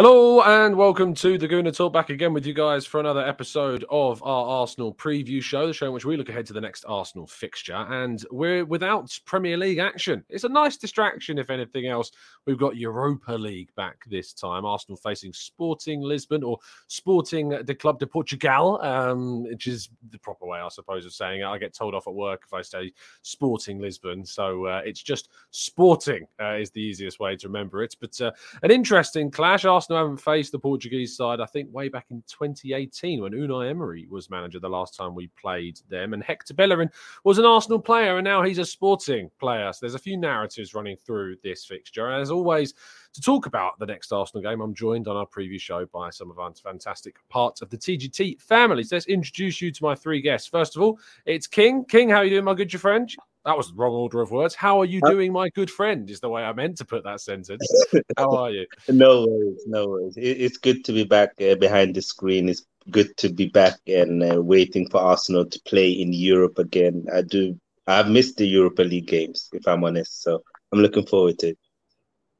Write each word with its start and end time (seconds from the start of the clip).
Hello 0.00 0.42
and 0.42 0.76
welcome 0.76 1.12
to 1.12 1.38
the 1.38 1.48
Gooner 1.48 1.76
Talk. 1.76 1.92
Back 1.92 2.08
again 2.08 2.32
with 2.32 2.46
you 2.46 2.54
guys 2.54 2.86
for 2.86 3.00
another 3.00 3.26
episode 3.26 3.84
of 3.90 4.22
our 4.22 4.46
Arsenal 4.60 4.94
preview 4.94 5.42
show, 5.42 5.66
the 5.66 5.72
show 5.72 5.86
in 5.86 5.92
which 5.92 6.04
we 6.04 6.16
look 6.16 6.28
ahead 6.28 6.46
to 6.46 6.52
the 6.52 6.60
next 6.60 6.84
Arsenal 6.86 7.26
fixture. 7.26 7.74
And 7.74 8.24
we're 8.30 8.64
without 8.64 9.18
Premier 9.24 9.56
League 9.56 9.78
action. 9.78 10.24
It's 10.28 10.44
a 10.44 10.48
nice 10.48 10.76
distraction, 10.76 11.36
if 11.36 11.50
anything 11.50 11.88
else. 11.88 12.12
We've 12.46 12.56
got 12.56 12.76
Europa 12.76 13.32
League 13.32 13.74
back 13.74 14.04
this 14.06 14.32
time. 14.32 14.64
Arsenal 14.64 14.96
facing 14.98 15.32
Sporting 15.32 16.00
Lisbon 16.00 16.44
or 16.44 16.58
Sporting 16.86 17.48
de 17.48 17.74
Club 17.74 17.98
de 17.98 18.06
Portugal, 18.06 18.80
um, 18.82 19.42
which 19.42 19.66
is 19.66 19.88
the 20.12 20.18
proper 20.20 20.46
way, 20.46 20.60
I 20.60 20.68
suppose, 20.68 21.06
of 21.06 21.12
saying 21.12 21.40
it. 21.40 21.46
I 21.46 21.58
get 21.58 21.74
told 21.74 21.96
off 21.96 22.06
at 22.06 22.14
work 22.14 22.42
if 22.46 22.54
I 22.54 22.62
say 22.62 22.92
Sporting 23.22 23.80
Lisbon. 23.80 24.24
So 24.24 24.66
uh, 24.66 24.80
it's 24.84 25.02
just 25.02 25.30
Sporting 25.50 26.28
uh, 26.40 26.54
is 26.54 26.70
the 26.70 26.82
easiest 26.82 27.18
way 27.18 27.34
to 27.34 27.48
remember 27.48 27.82
it. 27.82 27.96
But 28.00 28.20
uh, 28.20 28.30
an 28.62 28.70
interesting 28.70 29.32
clash. 29.32 29.64
Arsenal 29.64 29.87
Arsenal 29.88 30.04
haven't 30.04 30.20
faced 30.20 30.52
the 30.52 30.58
Portuguese 30.58 31.16
side, 31.16 31.40
I 31.40 31.46
think, 31.46 31.72
way 31.72 31.88
back 31.88 32.06
in 32.10 32.22
2018 32.28 33.22
when 33.22 33.32
Unai 33.32 33.70
Emery 33.70 34.06
was 34.10 34.28
manager 34.28 34.60
the 34.60 34.68
last 34.68 34.94
time 34.94 35.14
we 35.14 35.28
played 35.28 35.80
them. 35.88 36.12
And 36.12 36.22
Hector 36.22 36.52
Bellerin 36.52 36.90
was 37.24 37.38
an 37.38 37.46
Arsenal 37.46 37.78
player, 37.78 38.18
and 38.18 38.24
now 38.24 38.42
he's 38.42 38.58
a 38.58 38.66
sporting 38.66 39.30
player. 39.40 39.72
So 39.72 39.78
there's 39.80 39.94
a 39.94 39.98
few 39.98 40.18
narratives 40.18 40.74
running 40.74 40.98
through 40.98 41.36
this 41.42 41.64
fixture. 41.64 42.08
And 42.08 42.20
as 42.20 42.30
always, 42.30 42.74
to 43.14 43.22
talk 43.22 43.46
about 43.46 43.78
the 43.78 43.86
next 43.86 44.12
Arsenal 44.12 44.42
game, 44.42 44.60
I'm 44.60 44.74
joined 44.74 45.08
on 45.08 45.16
our 45.16 45.26
preview 45.26 45.58
show 45.58 45.86
by 45.86 46.10
some 46.10 46.30
of 46.30 46.38
our 46.38 46.52
fantastic 46.52 47.16
parts 47.30 47.62
of 47.62 47.70
the 47.70 47.78
TGT 47.78 48.42
family. 48.42 48.82
So 48.82 48.96
let's 48.96 49.06
introduce 49.06 49.62
you 49.62 49.72
to 49.72 49.82
my 49.82 49.94
three 49.94 50.20
guests. 50.20 50.48
First 50.48 50.76
of 50.76 50.82
all, 50.82 50.98
it's 51.24 51.46
King. 51.46 51.86
King, 51.86 52.10
how 52.10 52.16
are 52.16 52.24
you 52.24 52.30
doing, 52.30 52.44
my 52.44 52.52
good 52.52 52.74
your 52.74 52.80
friend? 52.80 53.10
That 53.48 53.56
was 53.56 53.68
the 53.68 53.76
wrong 53.76 53.94
order 53.94 54.20
of 54.20 54.30
words. 54.30 54.54
How 54.54 54.78
are 54.82 54.84
you 54.84 55.00
doing, 55.00 55.32
my 55.32 55.48
good 55.48 55.70
friend? 55.70 56.10
Is 56.10 56.20
the 56.20 56.28
way 56.28 56.42
I 56.42 56.52
meant 56.52 56.76
to 56.78 56.84
put 56.84 57.02
that 57.04 57.22
sentence. 57.22 57.66
How 58.18 58.30
are 58.32 58.50
you? 58.50 58.66
no 58.90 59.26
worries, 59.26 59.64
no 59.66 59.88
worries. 59.88 60.12
it's 60.18 60.58
good 60.58 60.84
to 60.84 60.92
be 60.92 61.04
back 61.04 61.30
uh, 61.40 61.54
behind 61.54 61.94
the 61.94 62.02
screen. 62.02 62.50
It's 62.50 62.66
good 62.90 63.16
to 63.16 63.30
be 63.30 63.46
back 63.48 63.80
and 63.86 64.22
uh, 64.22 64.42
waiting 64.42 64.90
for 64.90 65.00
Arsenal 65.00 65.46
to 65.46 65.60
play 65.64 65.92
in 65.92 66.12
Europe 66.12 66.58
again. 66.58 67.06
I 67.10 67.22
do. 67.22 67.58
I've 67.86 68.10
missed 68.10 68.36
the 68.36 68.46
Europa 68.46 68.82
League 68.82 69.06
games, 69.06 69.48
if 69.54 69.66
I'm 69.66 69.82
honest. 69.82 70.22
So 70.22 70.42
I'm 70.70 70.80
looking 70.80 71.06
forward 71.06 71.38
to 71.38 71.48
it. 71.48 71.58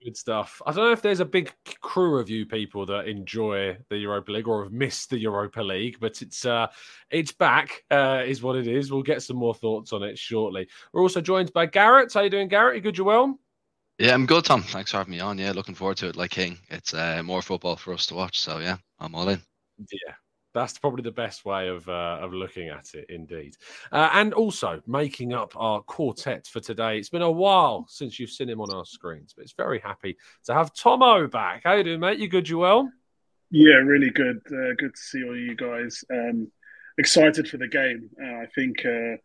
Good 0.05 0.17
stuff. 0.17 0.63
I 0.65 0.73
don't 0.73 0.85
know 0.85 0.93
if 0.93 1.03
there's 1.03 1.19
a 1.19 1.25
big 1.25 1.53
crew 1.81 2.21
of 2.21 2.31
you 2.31 2.47
people 2.47 2.87
that 2.87 3.09
enjoy 3.09 3.77
the 3.91 3.97
Europa 3.97 4.31
League 4.31 4.47
or 4.47 4.63
have 4.63 4.73
missed 4.73 5.11
the 5.11 5.19
Europa 5.19 5.61
League, 5.61 5.97
but 6.01 6.23
it's 6.23 6.45
uh 6.45 6.69
it's 7.11 7.33
back, 7.33 7.83
uh, 7.91 8.23
is 8.25 8.41
what 8.41 8.55
it 8.55 8.69
is. 8.69 8.93
We'll 8.93 9.03
get 9.03 9.23
some 9.23 9.37
more 9.37 9.55
thoughts 9.55 9.93
on 9.93 10.05
it 10.05 10.17
shortly. 10.17 10.69
We're 10.93 11.03
also 11.03 11.21
joined 11.21 11.53
by 11.53 11.67
Garrett. 11.67 12.15
How 12.15 12.21
you 12.21 12.31
doing, 12.31 12.47
Garrett? 12.47 12.77
You 12.77 12.83
good, 12.83 12.97
you 12.97 13.05
well? 13.05 13.41
Yeah, 13.99 14.15
I'm 14.15 14.27
good, 14.27 14.45
Tom. 14.45 14.63
Thanks 14.63 14.93
for 14.93 14.99
having 14.99 15.11
me 15.11 15.19
on. 15.19 15.37
Yeah, 15.37 15.51
looking 15.51 15.75
forward 15.75 15.97
to 15.97 16.09
it. 16.09 16.17
Like 16.17 16.31
King, 16.31 16.59
it's 16.71 16.95
uh, 16.95 17.21
more 17.25 17.43
football 17.43 17.75
for 17.75 17.93
us 17.93 18.07
to 18.07 18.15
watch. 18.15 18.39
So 18.39 18.59
yeah, 18.59 18.77
I'm 19.01 19.17
all 19.17 19.29
in. 19.29 19.43
Yeah, 19.79 20.15
that's 20.55 20.79
probably 20.79 21.03
the 21.03 21.11
best 21.11 21.45
way 21.45 21.69
of 21.69 21.89
uh, 21.89 22.19
of 22.21 22.33
looking 22.33 22.69
at 22.69 22.95
it, 22.95 23.07
indeed. 23.09 23.57
Uh, 23.93 24.11
and 24.15 24.35
also 24.35 24.83
making 24.87 25.33
up 25.33 25.53
our 25.57 25.83
quartet 25.83 26.47
for 26.47 26.61
today. 26.61 26.99
It's 26.99 27.11
been 27.11 27.23
a 27.23 27.31
while 27.31 27.87
since 27.89 28.19
you've 28.19 28.31
seen 28.31 28.49
him 28.49 28.61
on 28.61 28.73
our 28.73 28.85
screens, 28.85 29.35
but 29.35 29.43
it's 29.43 29.53
very 29.53 29.79
happy 29.79 30.17
to 30.45 30.55
have 30.55 30.73
Tomo 30.75 31.27
back. 31.27 31.63
How 31.65 31.75
you 31.75 31.85
doing, 31.85 32.01
mate? 32.01 32.19
You 32.19 32.29
good? 32.29 32.49
You 32.49 32.59
well? 32.59 32.91
Yeah, 33.51 33.77
really 33.77 34.11
good. 34.11 34.41
Uh, 34.47 34.75
good 34.77 34.95
to 34.95 35.01
see 35.01 35.25
all 35.25 35.37
you 35.37 35.55
guys. 35.55 36.05
Um, 36.13 36.51
excited 36.99 37.49
for 37.49 37.57
the 37.57 37.69
game. 37.69 38.11
Uh, 38.23 38.43
I 38.43 38.47
think 38.55 38.85
uh, 38.85 39.17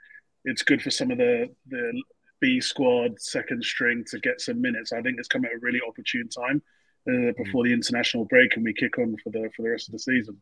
it's 0.45 0.63
good 0.63 0.81
for 0.81 0.91
some 0.91 1.11
of 1.11 1.17
the 1.17 1.49
the 1.67 2.01
B 2.39 2.59
squad 2.59 3.19
second 3.21 3.63
string 3.63 4.03
to 4.11 4.19
get 4.19 4.41
some 4.41 4.61
minutes. 4.61 4.91
I 4.91 5.01
think 5.01 5.17
it's 5.17 5.27
come 5.27 5.45
at 5.45 5.51
a 5.51 5.59
really 5.61 5.79
opportune 5.87 6.27
time 6.29 6.61
uh, 7.07 7.31
before 7.37 7.63
mm. 7.63 7.67
the 7.67 7.73
international 7.73 8.25
break, 8.25 8.55
and 8.55 8.65
we 8.65 8.73
kick 8.73 8.97
on 8.97 9.15
for 9.23 9.29
the 9.29 9.49
for 9.55 9.61
the 9.61 9.69
rest 9.69 9.87
of 9.87 9.93
the 9.93 9.99
season. 9.99 10.41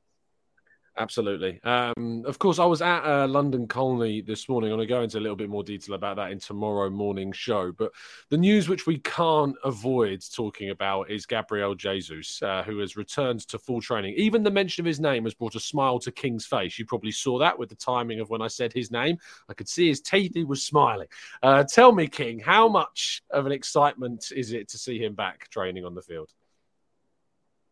Absolutely. 0.98 1.62
Um, 1.64 2.24
of 2.26 2.38
course, 2.38 2.60
I 2.60 2.66
was 2.66 2.82
at 2.82 3.04
uh, 3.06 3.26
London 3.26 3.66
Colney 3.66 4.22
this 4.22 4.50
morning. 4.50 4.72
I'm 4.72 4.78
going 4.78 4.88
to 4.88 4.94
go 4.94 5.02
into 5.02 5.20
a 5.20 5.22
little 5.22 5.38
bit 5.38 5.50
more 5.50 5.64
detail 5.64 5.96
about 5.96 6.18
that 6.18 6.32
in 6.32 6.40
tomorrow 6.40 6.90
morning 6.90 7.32
show. 7.32 7.72
But 7.72 7.94
the 8.30 8.38
news 8.38 8.68
which 8.68 8.86
we 8.86 8.98
can't 9.00 9.56
avoid 9.64 10.22
talking 10.34 10.70
about 10.70 11.10
is 11.10 11.26
Gabriel 11.26 11.76
Jesus, 11.76 12.42
uh, 12.44 12.64
who 12.64 12.80
has 12.80 12.98
returned 12.98 13.48
to 13.48 13.58
full 13.58 13.80
training. 13.80 14.16
Even 14.18 14.44
the 14.44 14.52
mention 14.52 14.82
of 14.82 14.86
his 14.86 15.00
name 15.00 15.24
has 15.24 15.34
brought 15.34 15.56
a 15.56 15.62
smile 15.62 15.98
to 16.00 16.12
King's 16.12 16.46
face. 16.46 16.78
You 16.78 16.86
probably 16.86 17.12
saw 17.12 17.40
that 17.40 17.58
with 17.58 17.70
the 17.70 17.76
timing 17.76 18.20
of 18.20 18.30
when 18.30 18.42
I 18.42 18.48
said 18.48 18.74
his 18.74 18.92
name. 18.92 19.18
I 19.48 19.54
could 19.54 19.70
see 19.70 19.88
his 19.88 20.02
teeth. 20.02 20.34
He 20.34 20.44
was 20.44 20.62
smiling. 20.62 21.08
Uh, 21.42 21.64
tell 21.64 21.94
me, 21.94 22.08
King, 22.08 22.40
how 22.40 22.68
much 22.68 23.24
of 23.32 23.46
an 23.46 23.54
excitement 23.54 24.26
is 24.36 24.52
it 24.52 24.68
to 24.70 24.78
see 24.78 25.02
him 25.02 25.16
back 25.16 25.50
training 25.50 25.86
on 25.86 25.96
the 25.96 26.02
field? 26.02 26.32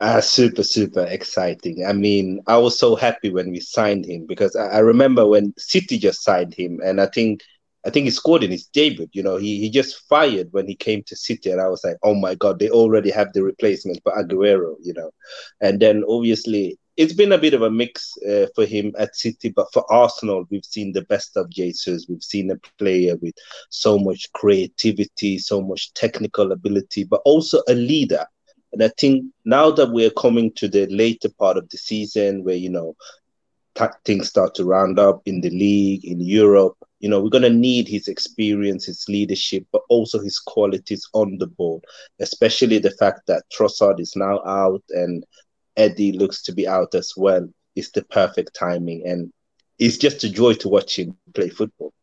Uh, 0.02 0.22
super, 0.22 0.64
super 0.64 1.04
exciting. 1.10 1.86
I 1.86 1.92
mean, 1.92 2.42
I 2.48 2.58
was 2.58 2.80
so 2.80 2.96
happy 2.96 3.32
when 3.32 3.52
we 3.52 3.60
signed 3.60 4.06
him 4.06 4.26
because 4.26 4.56
I, 4.56 4.68
I, 4.68 4.80
remember 4.80 5.28
when 5.28 5.54
City 5.58 5.98
just 5.98 6.24
signed 6.24 6.54
him, 6.54 6.80
and 6.82 7.02
I 7.02 7.08
think 7.08 7.42
I 7.86 7.90
think 7.90 8.06
he 8.06 8.12
scored 8.12 8.44
in 8.44 8.52
his 8.52 8.66
debut. 8.68 9.10
You 9.12 9.24
know, 9.24 9.36
he 9.36 9.60
he 9.60 9.70
just 9.70 10.08
fired 10.08 10.48
when 10.52 10.68
he 10.68 10.76
came 10.76 11.04
to 11.04 11.18
City, 11.18 11.52
and 11.52 11.60
I 11.60 11.68
was 11.68 11.84
like, 11.84 11.98
oh 12.02 12.16
my 12.16 12.34
god, 12.36 12.60
they 12.60 12.70
already 12.70 13.10
have 13.12 13.34
the 13.34 13.44
replacement 13.44 14.00
for 14.04 14.14
Aguero. 14.14 14.76
You 14.82 14.94
know, 14.94 15.12
and 15.60 15.82
then 15.82 16.06
obviously 16.08 16.80
it's 16.96 17.14
been 17.14 17.34
a 17.34 17.38
bit 17.38 17.54
of 17.54 17.64
a 17.64 17.72
mix 17.72 18.14
uh, 18.30 18.48
for 18.56 18.66
him 18.66 18.94
at 18.98 19.18
City, 19.18 19.50
but 19.50 19.68
for 19.74 19.90
Arsenal, 19.92 20.46
we've 20.50 20.64
seen 20.64 20.94
the 20.94 21.04
best 21.04 21.36
of 21.36 21.50
Jesus. 21.50 22.06
We've 22.08 22.24
seen 22.24 22.52
a 22.52 22.58
player 22.78 23.18
with 23.18 23.36
so 23.70 24.00
much 24.00 24.32
creativity, 24.32 25.40
so 25.40 25.62
much 25.62 25.94
technical 25.94 26.54
ability, 26.54 27.04
but 27.04 27.22
also 27.26 27.62
a 27.68 27.74
leader 27.74 28.26
and 28.72 28.84
I 28.84 28.90
think 29.00 29.26
now 29.46 29.72
that 29.72 29.92
we're 29.92 30.12
coming 30.12 30.52
to 30.54 30.68
the 30.68 30.86
later 30.88 31.30
part 31.38 31.58
of 31.58 31.70
the 31.70 31.78
season 31.78 32.44
where, 32.44 32.56
you 32.56 32.70
know, 32.70 32.96
things 34.06 34.28
start 34.28 34.56
to 34.56 34.66
round 34.66 35.00
up 35.00 35.22
in 35.26 35.42
the 35.42 35.50
league, 35.50 36.06
in 36.06 36.20
Europe, 36.20 36.76
you 37.00 37.08
know, 37.08 37.22
we're 37.22 37.30
going 37.30 37.44
to 37.44 37.50
need 37.50 37.88
his 37.88 38.08
experience, 38.08 38.86
his 38.86 39.06
leadership, 39.08 39.66
but 39.72 39.82
also 39.90 40.20
his 40.20 40.38
qualities 40.38 41.08
on 41.14 41.38
the 41.38 41.48
board, 41.48 41.84
especially 42.20 42.78
the 42.78 42.92
fact 42.92 43.22
that 43.28 43.44
Trossard 43.52 44.00
is 44.00 44.16
now 44.16 44.42
out 44.46 44.84
and 44.90 45.24
Eddie 45.78 46.12
looks 46.12 46.44
to 46.44 46.52
be 46.52 46.68
out 46.68 46.94
as 46.94 47.14
well. 47.16 47.48
It's 47.76 47.92
the 47.92 48.04
perfect 48.04 48.54
timing. 48.54 49.08
And 49.08 49.32
it's 49.78 49.98
just 49.98 50.26
a 50.26 50.30
joy 50.30 50.56
to 50.56 50.68
watch 50.68 51.00
him 51.00 51.16
play 51.34 51.50
football. 51.50 51.94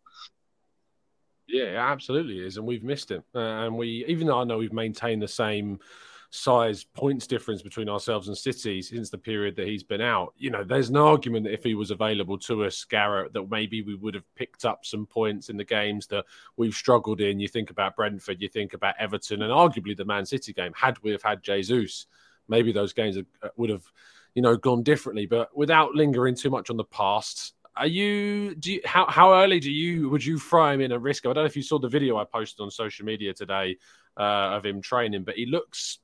Yeah, 1.46 1.90
absolutely 1.92 2.44
is, 2.44 2.56
and 2.56 2.66
we've 2.66 2.82
missed 2.82 3.10
him. 3.10 3.22
Uh, 3.34 3.38
and 3.38 3.76
we, 3.76 4.04
even 4.08 4.26
though 4.26 4.40
I 4.40 4.44
know 4.44 4.58
we've 4.58 4.72
maintained 4.72 5.22
the 5.22 5.28
same 5.28 5.78
size 6.30 6.84
points 6.84 7.26
difference 7.26 7.62
between 7.62 7.88
ourselves 7.88 8.28
and 8.28 8.36
City 8.36 8.82
since 8.82 9.10
the 9.10 9.18
period 9.18 9.56
that 9.56 9.66
he's 9.66 9.82
been 9.82 10.00
out. 10.00 10.34
You 10.36 10.50
know, 10.50 10.64
there's 10.64 10.90
an 10.90 10.96
argument 10.96 11.44
that 11.44 11.54
if 11.54 11.62
he 11.62 11.74
was 11.74 11.90
available 11.90 12.38
to 12.40 12.64
us, 12.64 12.84
Garrett, 12.84 13.32
that 13.32 13.50
maybe 13.50 13.82
we 13.82 13.94
would 13.94 14.14
have 14.14 14.34
picked 14.34 14.64
up 14.64 14.84
some 14.84 15.06
points 15.06 15.48
in 15.48 15.56
the 15.56 15.64
games 15.64 16.06
that 16.08 16.24
we've 16.56 16.74
struggled 16.74 17.20
in. 17.20 17.40
You 17.40 17.48
think 17.48 17.70
about 17.70 17.96
Brentford, 17.96 18.40
you 18.40 18.48
think 18.48 18.74
about 18.74 18.94
Everton, 18.98 19.42
and 19.42 19.52
arguably 19.52 19.96
the 19.96 20.04
Man 20.04 20.26
City 20.26 20.52
game. 20.52 20.72
Had 20.74 20.98
we 21.02 21.12
have 21.12 21.22
had 21.22 21.42
Jesus, 21.42 22.06
maybe 22.48 22.72
those 22.72 22.92
games 22.92 23.18
would 23.56 23.70
have, 23.70 23.84
you 24.34 24.42
know, 24.42 24.56
gone 24.56 24.82
differently. 24.82 25.26
But 25.26 25.56
without 25.56 25.94
lingering 25.94 26.34
too 26.34 26.50
much 26.50 26.70
on 26.70 26.76
the 26.76 26.84
past, 26.84 27.54
are 27.76 27.86
you 27.86 28.54
do 28.54 28.72
you, 28.72 28.80
how 28.84 29.06
how 29.06 29.34
early 29.34 29.60
do 29.60 29.70
you 29.70 30.08
would 30.08 30.24
you 30.24 30.38
throw 30.38 30.72
him 30.72 30.80
in 30.80 30.92
a 30.92 30.98
risk? 30.98 31.26
I 31.26 31.28
don't 31.28 31.42
know 31.42 31.44
if 31.44 31.56
you 31.56 31.62
saw 31.62 31.78
the 31.78 31.88
video 31.88 32.16
I 32.16 32.24
posted 32.24 32.62
on 32.62 32.70
social 32.70 33.04
media 33.04 33.34
today 33.34 33.76
uh, 34.16 34.56
of 34.56 34.64
him 34.64 34.80
training, 34.80 35.24
but 35.24 35.34
he 35.34 35.46
looks 35.46 35.98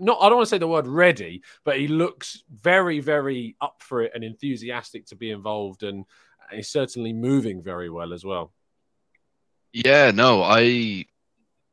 not 0.00 0.18
I 0.20 0.28
don't 0.28 0.36
want 0.36 0.46
to 0.46 0.50
say 0.50 0.58
the 0.58 0.68
word 0.68 0.86
ready, 0.86 1.42
but 1.64 1.78
he 1.78 1.88
looks 1.88 2.42
very, 2.50 3.00
very 3.00 3.56
up 3.60 3.82
for 3.82 4.02
it 4.02 4.12
and 4.14 4.24
enthusiastic 4.24 5.06
to 5.06 5.16
be 5.16 5.30
involved, 5.30 5.82
and 5.82 6.04
he's 6.52 6.68
certainly 6.68 7.12
moving 7.12 7.62
very 7.62 7.90
well 7.90 8.12
as 8.12 8.24
well. 8.24 8.52
Yeah, 9.72 10.10
no, 10.10 10.42
I, 10.42 11.04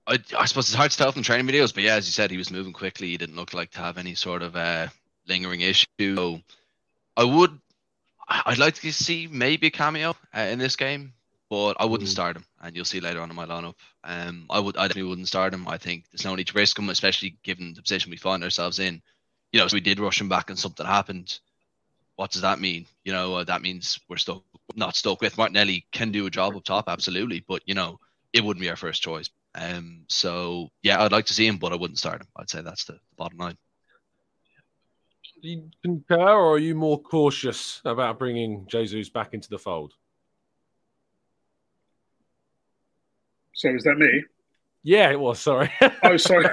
I, 0.06 0.20
I 0.38 0.46
suppose 0.46 0.68
it's 0.68 0.74
hard 0.74 0.92
to 0.92 0.98
tell 0.98 1.12
from 1.12 1.24
training 1.24 1.48
videos, 1.48 1.74
but 1.74 1.84
yeah, 1.84 1.96
as 1.96 2.06
you 2.06 2.12
said, 2.12 2.30
he 2.30 2.38
was 2.38 2.52
moving 2.52 2.74
quickly. 2.74 3.08
He 3.08 3.18
didn't 3.18 3.38
look 3.38 3.54
like 3.54 3.72
to 3.72 3.80
have 3.80 3.98
any 3.98 4.16
sort 4.16 4.42
of 4.42 4.56
uh, 4.56 4.88
lingering 5.28 5.62
issue. 5.62 6.16
So 6.16 6.42
I 7.18 7.24
would, 7.24 7.58
I'd 8.28 8.58
like 8.58 8.76
to 8.76 8.92
see 8.92 9.28
maybe 9.32 9.68
a 9.68 9.72
cameo 9.72 10.16
uh, 10.36 10.42
in 10.42 10.60
this 10.60 10.76
game 10.76 11.14
but 11.50 11.76
I 11.80 11.86
wouldn't 11.86 12.10
mm. 12.10 12.14
start 12.14 12.38
him, 12.38 12.46
and 12.62 12.76
you'll 12.76 12.86
see 12.86 13.00
later 13.00 13.22
on 13.22 13.30
in 13.30 13.36
my 13.36 13.46
lineup. 13.46 13.76
Um, 14.04 14.46
I 14.50 14.60
would, 14.60 14.78
I 14.78 14.88
definitely 14.88 15.10
wouldn't 15.10 15.28
start 15.28 15.54
him. 15.54 15.68
I 15.68 15.78
think 15.78 16.06
there's 16.12 16.26
no 16.26 16.36
need 16.36 16.48
to 16.48 16.58
risk 16.58 16.78
him, 16.78 16.90
especially 16.90 17.38
given 17.44 17.74
the 17.74 17.82
position 17.82 18.12
we 18.12 18.18
find 18.18 18.44
ourselves 18.44 18.80
in. 18.80 19.02
You 19.52 19.60
know, 19.60 19.68
so 19.68 19.76
we 19.76 19.82
did 19.82 20.00
rush 20.00 20.20
him 20.20 20.30
back, 20.30 20.50
and 20.50 20.58
something 20.58 20.86
happened. 20.86 21.40
What 22.16 22.32
does 22.32 22.42
that 22.42 22.60
mean? 22.60 22.86
You 23.04 23.14
know, 23.14 23.36
uh, 23.36 23.44
that 23.44 23.62
means 23.62 24.00
we're 24.08 24.18
stuck, 24.18 24.44
not 24.76 24.96
stuck 24.96 25.22
with 25.22 25.38
Martinelli. 25.38 25.86
Can 25.92 26.12
do 26.12 26.26
a 26.26 26.32
job 26.32 26.56
up 26.56 26.64
top, 26.64 26.86
absolutely, 26.88 27.44
but 27.48 27.62
you 27.66 27.76
know, 27.76 28.00
it 28.34 28.44
wouldn't 28.44 28.62
be 28.62 28.70
our 28.70 28.76
first 28.76 29.02
choice. 29.02 29.30
Um, 29.54 30.06
so 30.08 30.70
yeah, 30.82 31.02
I'd 31.02 31.12
like 31.12 31.26
to 31.28 31.34
see 31.34 31.48
him, 31.48 31.58
but 31.58 31.72
I 31.72 31.76
wouldn't 31.76 32.00
start 32.00 32.22
him. 32.22 32.28
I'd 32.36 32.50
say 32.50 32.62
that's 32.62 32.86
the, 32.86 32.94
the 32.94 33.16
bottom 33.18 33.38
line. 33.38 33.58
Do 35.42 35.50
you 35.50 35.70
concur, 35.84 36.18
or 36.18 36.54
are 36.54 36.60
you 36.60 36.76
more 36.76 37.00
cautious 37.00 37.82
about 37.86 38.18
bringing 38.18 38.66
Jesus 38.68 39.10
back 39.10 39.34
into 39.34 39.50
the 39.50 39.60
fold? 39.60 39.94
So 43.56 43.70
is 43.74 43.84
that 43.84 43.98
me? 43.98 44.24
Yeah, 44.84 45.12
it 45.12 45.20
was. 45.20 45.40
Sorry. 45.40 45.72
oh, 46.04 46.18
sorry. 46.18 46.46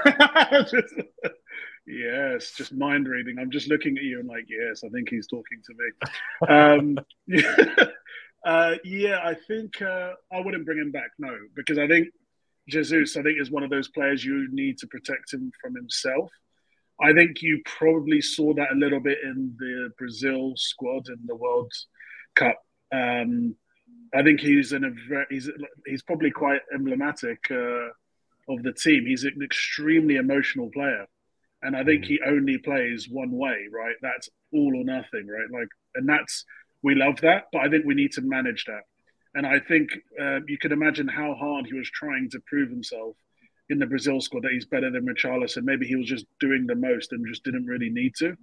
just, 0.70 0.94
yes, 1.86 2.52
just 2.56 2.72
mind 2.72 3.08
reading. 3.08 3.36
I'm 3.38 3.50
just 3.50 3.68
looking 3.68 3.98
at 3.98 4.04
you 4.04 4.20
and 4.20 4.28
like, 4.28 4.46
yes, 4.48 4.82
I 4.84 4.88
think 4.88 5.10
he's 5.10 5.26
talking 5.26 5.60
to 5.66 5.74
me. 5.74 6.56
Um, 6.56 6.98
yeah, 7.26 7.86
uh, 8.46 8.74
yeah, 8.84 9.18
I 9.22 9.34
think 9.34 9.82
uh, 9.82 10.12
I 10.32 10.40
wouldn't 10.40 10.64
bring 10.64 10.78
him 10.78 10.92
back. 10.92 11.10
No, 11.18 11.36
because 11.56 11.76
I 11.76 11.88
think 11.88 12.08
Jesus, 12.68 13.16
I 13.16 13.22
think, 13.22 13.40
is 13.40 13.50
one 13.50 13.64
of 13.64 13.70
those 13.70 13.88
players 13.88 14.24
you 14.24 14.48
need 14.52 14.78
to 14.78 14.86
protect 14.86 15.32
him 15.32 15.50
from 15.60 15.74
himself. 15.74 16.30
I 17.02 17.12
think 17.12 17.42
you 17.42 17.60
probably 17.66 18.20
saw 18.20 18.54
that 18.54 18.70
a 18.70 18.76
little 18.76 19.00
bit 19.00 19.18
in 19.24 19.56
the 19.58 19.90
Brazil 19.98 20.52
squad 20.54 21.08
in 21.08 21.18
the 21.26 21.34
World 21.34 21.72
Cup. 22.36 22.58
Um, 22.94 23.56
I 24.14 24.22
think 24.22 24.40
he's 24.40 24.72
in 24.72 24.84
a 24.84 24.90
he's 25.30 25.50
he's 25.86 26.02
probably 26.02 26.30
quite 26.30 26.60
emblematic 26.74 27.38
uh, 27.50 27.88
of 28.48 28.62
the 28.62 28.72
team. 28.72 29.06
He's 29.06 29.24
an 29.24 29.40
extremely 29.42 30.16
emotional 30.16 30.70
player, 30.70 31.06
and 31.62 31.76
I 31.76 31.84
think 31.84 32.04
mm. 32.04 32.08
he 32.08 32.20
only 32.26 32.58
plays 32.58 33.08
one 33.10 33.32
way. 33.32 33.66
Right, 33.72 33.96
that's 34.02 34.28
all 34.52 34.72
or 34.76 34.84
nothing. 34.84 35.26
Right, 35.26 35.50
like, 35.50 35.68
and 35.94 36.08
that's 36.08 36.44
we 36.82 36.94
love 36.94 37.20
that, 37.22 37.44
but 37.52 37.62
I 37.62 37.68
think 37.68 37.84
we 37.86 37.94
need 37.94 38.12
to 38.12 38.22
manage 38.22 38.64
that. 38.66 38.82
And 39.34 39.46
I 39.46 39.60
think 39.60 39.90
uh, 40.20 40.40
you 40.46 40.58
can 40.58 40.72
imagine 40.72 41.08
how 41.08 41.34
hard 41.34 41.66
he 41.66 41.74
was 41.74 41.90
trying 41.90 42.28
to 42.30 42.40
prove 42.46 42.68
himself 42.68 43.16
in 43.70 43.78
the 43.78 43.86
Brazil 43.86 44.20
squad 44.20 44.42
that 44.42 44.52
he's 44.52 44.66
better 44.66 44.90
than 44.90 45.06
Richarlison. 45.06 45.62
Maybe 45.62 45.86
he 45.86 45.96
was 45.96 46.06
just 46.06 46.26
doing 46.38 46.66
the 46.66 46.74
most 46.74 47.12
and 47.12 47.26
just 47.26 47.44
didn't 47.44 47.66
really 47.66 47.88
need 47.88 48.14
to. 48.16 48.36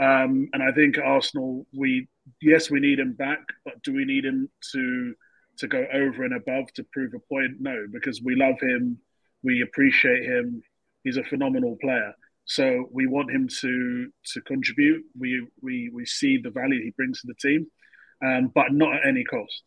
Um, 0.00 0.48
and 0.52 0.62
I 0.62 0.72
think 0.72 0.98
Arsenal, 0.98 1.66
we 1.74 2.08
yes, 2.42 2.70
we 2.70 2.80
need 2.80 2.98
him 2.98 3.14
back, 3.14 3.40
but 3.64 3.82
do 3.82 3.94
we 3.94 4.04
need 4.04 4.24
him 4.24 4.48
to 4.72 5.14
to 5.58 5.68
go 5.68 5.86
over 5.92 6.24
and 6.24 6.34
above 6.34 6.72
to 6.74 6.84
prove 6.92 7.12
a 7.14 7.18
point? 7.32 7.60
No, 7.60 7.86
because 7.90 8.20
we 8.22 8.36
love 8.36 8.60
him, 8.60 8.98
we 9.42 9.62
appreciate 9.62 10.24
him. 10.24 10.62
He's 11.02 11.16
a 11.16 11.24
phenomenal 11.24 11.76
player. 11.80 12.12
So 12.44 12.88
we 12.92 13.06
want 13.06 13.30
him 13.30 13.48
to 13.60 14.08
to 14.32 14.40
contribute. 14.42 15.04
We 15.18 15.46
we 15.62 15.90
we 15.92 16.04
see 16.06 16.38
the 16.38 16.50
value 16.50 16.82
he 16.82 16.92
brings 16.96 17.20
to 17.22 17.26
the 17.28 17.34
team, 17.34 17.66
um, 18.24 18.52
but 18.54 18.72
not 18.72 18.94
at 18.94 19.06
any 19.06 19.24
cost. 19.24 19.62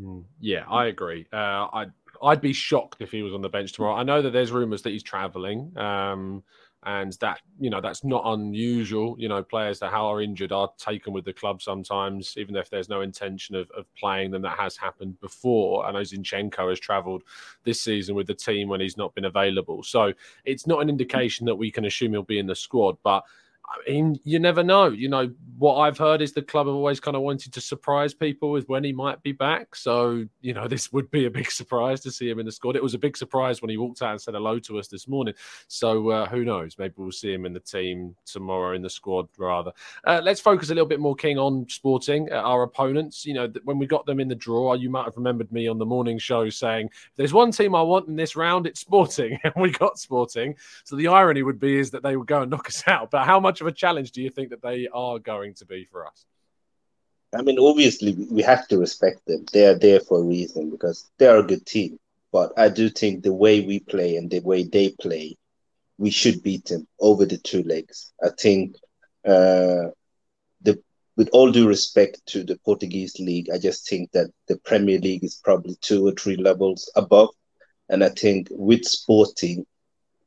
Hmm. 0.00 0.20
Yeah, 0.40 0.64
I 0.68 0.86
agree. 0.86 1.26
Uh, 1.32 1.68
I'd 1.72 1.92
I'd 2.22 2.40
be 2.40 2.52
shocked 2.52 3.00
if 3.00 3.10
he 3.12 3.22
was 3.22 3.34
on 3.34 3.42
the 3.42 3.48
bench 3.48 3.72
tomorrow. 3.72 3.94
I 3.94 4.02
know 4.02 4.22
that 4.22 4.30
there's 4.30 4.50
rumours 4.50 4.82
that 4.82 4.90
he's 4.90 5.02
travelling. 5.02 5.76
Um, 5.76 6.42
and 6.86 7.12
that 7.20 7.40
you 7.58 7.68
know 7.68 7.80
that's 7.80 8.04
not 8.04 8.22
unusual. 8.24 9.16
You 9.18 9.28
know, 9.28 9.42
players 9.42 9.80
that 9.80 9.92
are 9.92 10.22
injured 10.22 10.52
are 10.52 10.70
taken 10.78 11.12
with 11.12 11.24
the 11.24 11.32
club 11.32 11.60
sometimes, 11.60 12.34
even 12.38 12.56
if 12.56 12.70
there's 12.70 12.88
no 12.88 13.00
intention 13.00 13.56
of, 13.56 13.68
of 13.72 13.92
playing 13.96 14.30
them. 14.30 14.42
That 14.42 14.58
has 14.58 14.76
happened 14.76 15.20
before. 15.20 15.84
I 15.84 15.92
know 15.92 16.00
Zinchenko 16.00 16.70
has 16.70 16.80
travelled 16.80 17.24
this 17.64 17.80
season 17.82 18.14
with 18.14 18.28
the 18.28 18.34
team 18.34 18.68
when 18.68 18.80
he's 18.80 18.96
not 18.96 19.14
been 19.14 19.24
available, 19.24 19.82
so 19.82 20.12
it's 20.44 20.66
not 20.66 20.80
an 20.80 20.88
indication 20.88 21.44
that 21.46 21.56
we 21.56 21.70
can 21.70 21.84
assume 21.84 22.12
he'll 22.12 22.22
be 22.22 22.38
in 22.38 22.46
the 22.46 22.54
squad, 22.54 22.96
but 23.02 23.24
I 23.68 23.90
mean, 23.90 24.18
you 24.24 24.38
never 24.38 24.62
know. 24.62 24.88
You 24.88 25.08
know, 25.08 25.30
what 25.58 25.76
I've 25.76 25.98
heard 25.98 26.20
is 26.22 26.32
the 26.32 26.42
club 26.42 26.66
have 26.66 26.74
always 26.74 27.00
kind 27.00 27.16
of 27.16 27.22
wanted 27.22 27.52
to 27.54 27.60
surprise 27.60 28.14
people 28.14 28.50
with 28.50 28.68
when 28.68 28.84
he 28.84 28.92
might 28.92 29.22
be 29.22 29.32
back. 29.32 29.74
So, 29.74 30.26
you 30.40 30.54
know, 30.54 30.68
this 30.76 30.92
would 30.92 31.10
be 31.10 31.26
a 31.26 31.30
big 31.30 31.50
surprise 31.50 32.00
to 32.02 32.10
see 32.10 32.28
him 32.28 32.38
in 32.38 32.46
the 32.46 32.52
squad. 32.52 32.76
It 32.76 32.82
was 32.82 32.94
a 32.94 32.98
big 32.98 33.16
surprise 33.16 33.62
when 33.62 33.70
he 33.70 33.76
walked 33.76 34.02
out 34.02 34.12
and 34.12 34.20
said 34.20 34.34
hello 34.34 34.58
to 34.60 34.78
us 34.78 34.88
this 34.88 35.08
morning. 35.08 35.34
So, 35.68 36.10
uh, 36.10 36.28
who 36.28 36.44
knows? 36.44 36.76
Maybe 36.78 36.94
we'll 36.96 37.12
see 37.12 37.32
him 37.32 37.46
in 37.46 37.52
the 37.52 37.60
team 37.60 38.14
tomorrow 38.24 38.74
in 38.74 38.82
the 38.82 38.90
squad, 38.90 39.28
rather. 39.38 39.72
Uh, 40.06 40.20
let's 40.22 40.40
focus 40.40 40.70
a 40.70 40.74
little 40.74 40.88
bit 40.88 41.00
more, 41.00 41.14
King, 41.14 41.38
on 41.38 41.66
sporting 41.68 42.28
uh, 42.32 42.36
our 42.36 42.62
opponents. 42.62 43.24
You 43.24 43.34
know, 43.34 43.52
when 43.64 43.78
we 43.78 43.86
got 43.86 44.06
them 44.06 44.20
in 44.20 44.28
the 44.28 44.34
draw, 44.34 44.74
you 44.74 44.90
might 44.90 45.04
have 45.04 45.16
remembered 45.16 45.50
me 45.50 45.68
on 45.68 45.78
the 45.78 45.86
morning 45.86 46.18
show 46.18 46.48
saying, 46.50 46.90
there's 47.16 47.32
one 47.32 47.50
team 47.50 47.74
I 47.74 47.82
want 47.82 48.08
in 48.08 48.16
this 48.16 48.36
round, 48.36 48.66
it's 48.66 48.80
sporting. 48.80 49.38
and 49.44 49.54
we 49.56 49.70
got 49.70 49.98
sporting. 49.98 50.54
So, 50.84 50.96
the 50.96 51.08
irony 51.08 51.42
would 51.42 51.58
be 51.58 51.78
is 51.78 51.90
that 51.90 52.02
they 52.02 52.16
would 52.16 52.28
go 52.28 52.42
and 52.42 52.50
knock 52.50 52.68
us 52.68 52.82
out. 52.86 53.10
But 53.10 53.24
how 53.24 53.40
much 53.40 53.55
much 53.56 53.62
of 53.62 53.66
a 53.66 53.72
challenge 53.72 54.12
do 54.12 54.20
you 54.20 54.28
think 54.28 54.50
that 54.50 54.60
they 54.60 54.86
are 54.92 55.18
going 55.18 55.54
to 55.54 55.64
be 55.64 55.86
for 55.90 56.06
us? 56.06 56.26
I 57.34 57.40
mean, 57.40 57.58
obviously, 57.58 58.12
we 58.30 58.42
have 58.42 58.68
to 58.68 58.78
respect 58.78 59.20
them. 59.26 59.46
They 59.50 59.66
are 59.66 59.78
there 59.78 60.00
for 60.00 60.18
a 60.18 60.22
reason 60.22 60.70
because 60.70 61.10
they 61.18 61.26
are 61.26 61.38
a 61.38 61.42
good 61.42 61.64
team. 61.64 61.98
But 62.32 62.52
I 62.58 62.68
do 62.68 62.90
think 62.90 63.22
the 63.22 63.32
way 63.32 63.60
we 63.62 63.78
play 63.80 64.16
and 64.16 64.30
the 64.30 64.40
way 64.40 64.64
they 64.64 64.90
play, 65.00 65.36
we 65.96 66.10
should 66.10 66.42
beat 66.42 66.66
them 66.66 66.86
over 67.00 67.24
the 67.24 67.38
two 67.38 67.62
legs. 67.62 68.12
I 68.22 68.28
think, 68.38 68.76
uh, 69.24 69.88
the 70.60 70.78
with 71.16 71.30
all 71.32 71.50
due 71.50 71.66
respect 71.66 72.20
to 72.26 72.44
the 72.44 72.58
Portuguese 72.62 73.18
league, 73.18 73.48
I 73.50 73.58
just 73.58 73.88
think 73.88 74.12
that 74.12 74.30
the 74.48 74.58
Premier 74.58 74.98
League 74.98 75.24
is 75.24 75.40
probably 75.42 75.76
two 75.80 76.06
or 76.06 76.12
three 76.12 76.36
levels 76.36 76.90
above. 76.94 77.30
And 77.88 78.04
I 78.04 78.10
think 78.10 78.48
with 78.50 78.84
Sporting, 78.84 79.64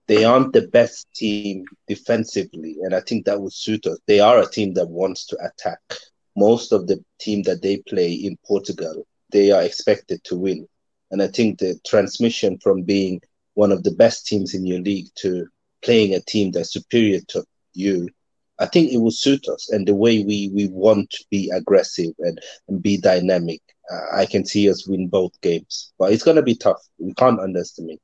they 0.10 0.24
aren't 0.24 0.54
the 0.54 0.68
best 0.70 1.08
team 1.14 1.66
defensively, 1.88 2.78
and 2.82 2.96
I 2.96 3.02
think 3.02 3.26
that 3.26 3.40
would 3.40 3.54
suit 3.54 3.86
us. 3.86 4.00
They 4.08 4.20
are 4.20 4.40
a 4.40 4.50
team 4.50 4.74
that 4.74 4.90
wants 4.90 5.28
to 5.28 5.38
attack. 5.38 5.80
Most 6.36 6.72
of 6.72 6.88
the 6.88 7.06
team 7.20 7.44
that 7.44 7.62
they 7.62 7.78
play 7.88 8.14
in 8.14 8.36
Portugal, 8.44 9.06
they 9.32 9.52
are 9.52 9.62
expected 9.62 10.24
to 10.24 10.36
win. 10.36 10.68
And 11.12 11.22
I 11.22 11.28
think 11.28 11.60
the 11.60 11.80
transmission 11.86 12.58
from 12.58 12.82
being 12.82 13.22
one 13.54 13.72
of 13.72 13.84
the 13.84 13.92
best 13.92 14.26
teams 14.26 14.56
in 14.56 14.66
your 14.66 14.82
league 14.82 15.10
to 15.18 15.46
playing 15.84 16.16
a 16.16 16.22
team 16.22 16.52
that's 16.52 16.74
superior 16.74 17.20
to 17.28 17.44
you, 17.74 18.10
I 18.60 18.66
think 18.66 18.92
it 18.92 18.98
will 18.98 19.12
suit 19.12 19.48
us. 19.48 19.70
And 19.70 19.88
the 19.88 19.94
way 19.94 20.24
we, 20.24 20.50
we 20.56 20.70
want 20.70 21.12
to 21.12 21.24
be 21.30 21.52
aggressive 21.56 22.14
and, 22.18 22.42
and 22.68 22.82
be 22.82 22.98
dynamic, 22.98 23.62
uh, 23.94 24.18
I 24.18 24.26
can 24.26 24.44
see 24.44 24.72
us 24.72 24.88
win 24.88 25.08
both 25.08 25.40
games. 25.42 25.94
But 26.00 26.14
it's 26.14 26.24
going 26.24 26.38
to 26.38 26.42
be 26.42 26.56
tough. 26.56 26.82
We 26.98 27.14
can't 27.14 27.40
underestimate 27.40 28.02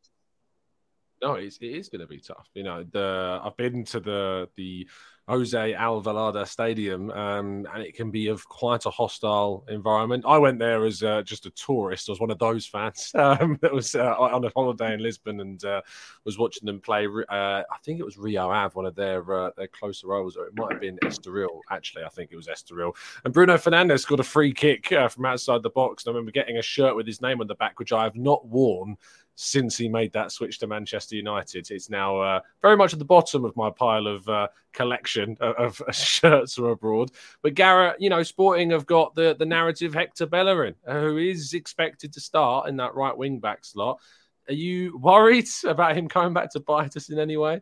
no, 1.21 1.33
it's, 1.33 1.57
it 1.57 1.67
is 1.67 1.89
going 1.89 2.01
to 2.01 2.07
be 2.07 2.19
tough. 2.19 2.47
You 2.53 2.63
know, 2.63 2.83
the 2.91 3.39
I've 3.43 3.57
been 3.57 3.83
to 3.85 3.99
the 3.99 4.49
the 4.55 4.87
Jose 5.27 5.73
Alvalade 5.73 6.47
Stadium, 6.47 7.09
um, 7.09 7.65
and 7.73 7.83
it 7.83 7.95
can 7.95 8.11
be 8.11 8.27
of 8.27 8.47
quite 8.47 8.85
a 8.85 8.91
hostile 8.91 9.65
environment. 9.69 10.23
I 10.27 10.37
went 10.37 10.59
there 10.59 10.85
as 10.85 11.01
uh, 11.01 11.23
just 11.23 11.47
a 11.47 11.49
tourist. 11.51 12.07
I 12.07 12.11
was 12.11 12.19
one 12.19 12.29
of 12.29 12.37
those 12.37 12.67
fans 12.67 13.11
um, 13.15 13.57
that 13.61 13.73
was 13.73 13.95
uh, 13.95 14.15
on 14.19 14.43
a 14.45 14.51
holiday 14.55 14.93
in 14.93 15.01
Lisbon 15.01 15.39
and 15.39 15.63
uh, 15.65 15.81
was 16.25 16.37
watching 16.37 16.67
them 16.67 16.79
play. 16.79 17.07
Uh, 17.07 17.63
I 17.71 17.77
think 17.83 17.99
it 17.99 18.05
was 18.05 18.19
Rio 18.19 18.51
Ave, 18.51 18.73
one 18.73 18.85
of 18.85 18.95
their 18.95 19.45
uh, 19.45 19.49
their 19.57 19.67
closer 19.67 20.07
rivals, 20.07 20.37
or 20.37 20.45
it 20.45 20.53
might 20.55 20.73
have 20.73 20.81
been 20.81 20.99
Estoril. 21.03 21.61
Actually, 21.71 22.03
I 22.03 22.09
think 22.09 22.31
it 22.31 22.35
was 22.35 22.47
Estoril. 22.47 22.95
And 23.23 23.33
Bruno 23.33 23.55
Fernandes 23.55 24.01
scored 24.01 24.19
a 24.19 24.23
free 24.23 24.53
kick 24.53 24.91
uh, 24.91 25.07
from 25.07 25.25
outside 25.25 25.63
the 25.63 25.71
box. 25.71 26.05
And 26.05 26.11
I 26.11 26.13
remember 26.13 26.31
getting 26.31 26.57
a 26.57 26.61
shirt 26.61 26.95
with 26.95 27.07
his 27.07 27.21
name 27.21 27.41
on 27.41 27.47
the 27.47 27.55
back, 27.55 27.79
which 27.79 27.91
I 27.91 28.03
have 28.03 28.15
not 28.15 28.45
worn 28.47 28.95
since 29.35 29.77
he 29.77 29.89
made 29.89 30.13
that 30.13 30.31
switch 30.31 30.59
to 30.59 30.67
Manchester 30.67 31.15
United. 31.15 31.69
It's 31.69 31.89
now 31.89 32.19
uh, 32.19 32.39
very 32.61 32.77
much 32.77 32.93
at 32.93 32.99
the 32.99 33.05
bottom 33.05 33.43
of 33.45 33.55
my 33.55 33.69
pile 33.69 34.07
of 34.07 34.27
uh, 34.27 34.47
collection 34.71 35.37
of, 35.41 35.81
of, 35.81 35.95
shirts 35.95 36.55
from 36.55 36.65
abroad. 36.65 37.11
But 37.41 37.53
Garrett, 37.53 37.99
you 37.99 38.09
know, 38.09 38.23
Sporting 38.23 38.71
have 38.71 38.85
got 38.85 39.13
the, 39.13 39.35
the 39.37 39.45
narrative 39.45 39.93
Hector 39.93 40.25
Bellerin, 40.25 40.75
who 40.85 41.17
is 41.17 41.53
expected 41.53 42.13
to 42.13 42.19
start 42.19 42.69
in 42.69 42.77
that 42.77 42.95
right 42.95 43.15
wing 43.15 43.39
back 43.39 43.65
slot. 43.65 43.99
Are 44.47 44.53
you 44.53 44.97
worried 44.97 45.47
about 45.65 45.97
him 45.97 46.07
coming 46.07 46.33
back 46.33 46.51
to 46.51 46.59
bite 46.59 46.95
us 46.95 47.09
in 47.09 47.19
any 47.19 47.37
way? 47.37 47.61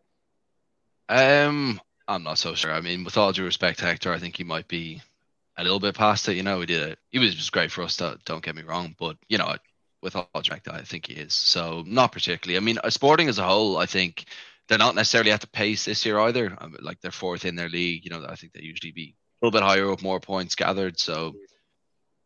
Um, 1.09 1.81
I'm 2.07 2.23
not 2.23 2.37
so 2.37 2.55
sure. 2.55 2.71
I 2.71 2.81
mean, 2.81 3.03
with 3.03 3.17
all 3.17 3.33
due 3.33 3.45
respect, 3.45 3.81
Hector, 3.81 4.13
I 4.13 4.19
think 4.19 4.37
he 4.37 4.43
might 4.43 4.67
be 4.67 5.01
a 5.57 5.63
little 5.63 5.79
bit 5.79 5.95
past 5.95 6.27
it. 6.29 6.35
You 6.35 6.43
know, 6.43 6.59
he 6.59 6.65
did 6.65 6.81
it. 6.81 6.99
He 7.09 7.19
was 7.19 7.35
just 7.35 7.51
great 7.51 7.71
for 7.71 7.83
us. 7.83 7.97
Don't 7.97 8.43
get 8.43 8.55
me 8.55 8.63
wrong, 8.63 8.95
but 8.97 9.17
you 9.27 9.37
know, 9.37 9.55
with 10.03 10.15
all 10.15 10.29
respect, 10.35 10.67
I 10.67 10.81
think 10.81 11.07
he 11.07 11.13
is. 11.13 11.33
So 11.33 11.83
not 11.87 12.11
particularly. 12.11 12.57
I 12.57 12.59
mean, 12.59 12.77
uh, 12.83 12.89
Sporting 12.89 13.29
as 13.29 13.39
a 13.39 13.43
whole, 13.43 13.77
I 13.77 13.85
think 13.85 14.25
they're 14.67 14.77
not 14.77 14.95
necessarily 14.95 15.31
at 15.31 15.41
the 15.41 15.47
pace 15.47 15.85
this 15.85 16.05
year 16.05 16.19
either. 16.19 16.55
Um, 16.59 16.75
like 16.81 17.01
they're 17.01 17.11
fourth 17.11 17.45
in 17.45 17.55
their 17.55 17.69
league. 17.69 18.05
You 18.05 18.11
know, 18.11 18.25
I 18.27 18.35
think 18.35 18.53
they 18.53 18.61
usually 18.61 18.91
be 18.91 19.15
a 19.41 19.45
little 19.45 19.59
bit 19.59 19.65
higher 19.65 19.91
up, 19.91 20.01
more 20.01 20.19
points 20.19 20.55
gathered. 20.55 20.99
So, 20.99 21.35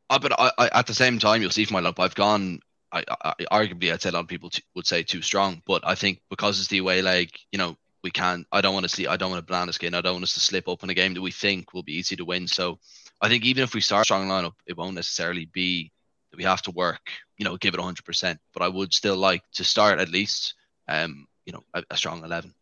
uh, 0.09 0.19
but 0.19 0.39
I, 0.39 0.51
I, 0.57 0.69
at 0.79 0.87
the 0.87 0.93
same 0.93 1.19
time, 1.19 1.41
you'll 1.41 1.51
see 1.51 1.65
from 1.65 1.75
my 1.75 1.79
look, 1.79 1.99
I've 1.99 2.15
gone. 2.15 2.59
I, 2.91 3.03
I, 3.09 3.33
arguably, 3.51 3.91
I'd 3.91 4.01
say 4.01 4.09
a 4.09 4.13
lot 4.13 4.21
of 4.21 4.27
people 4.27 4.49
t- 4.49 4.63
would 4.75 4.87
say 4.87 5.03
too 5.03 5.21
strong, 5.21 5.61
but 5.67 5.85
I 5.85 5.95
think 5.95 6.21
because 6.29 6.57
it's 6.59 6.69
the 6.69 6.77
away 6.77 7.01
leg, 7.01 7.31
you 7.51 7.57
know, 7.57 7.75
we 8.01 8.11
can't. 8.11 8.47
I 8.51 8.61
don't 8.61 8.73
want 8.73 8.85
to 8.85 8.95
see. 8.95 9.07
I 9.07 9.17
don't 9.17 9.31
want 9.31 9.45
to 9.45 9.45
banana 9.45 9.73
skin. 9.73 9.93
I 9.93 10.01
don't 10.01 10.13
want 10.13 10.23
us 10.23 10.35
to 10.35 10.39
slip 10.39 10.69
up 10.69 10.83
in 10.83 10.89
a 10.89 10.93
game 10.93 11.13
that 11.13 11.21
we 11.21 11.31
think 11.31 11.73
will 11.73 11.83
be 11.83 11.97
easy 11.97 12.15
to 12.15 12.25
win. 12.25 12.47
So, 12.47 12.79
I 13.21 13.27
think 13.27 13.43
even 13.43 13.63
if 13.63 13.73
we 13.73 13.81
start 13.81 14.05
strong 14.05 14.27
lineup, 14.27 14.53
it 14.65 14.77
won't 14.77 14.95
necessarily 14.95 15.45
be 15.45 15.91
we 16.35 16.43
have 16.43 16.61
to 16.63 16.71
work, 16.71 17.11
you 17.37 17.45
know, 17.45 17.57
give 17.57 17.73
it 17.73 17.79
100%. 17.79 18.37
But 18.53 18.63
I 18.63 18.67
would 18.67 18.93
still 18.93 19.17
like 19.17 19.43
to 19.53 19.63
start 19.63 19.99
at 19.99 20.09
least, 20.09 20.55
um, 20.87 21.27
you 21.45 21.53
know, 21.53 21.63
a, 21.73 21.83
a 21.91 21.97
strong 21.97 22.23
11. 22.23 22.53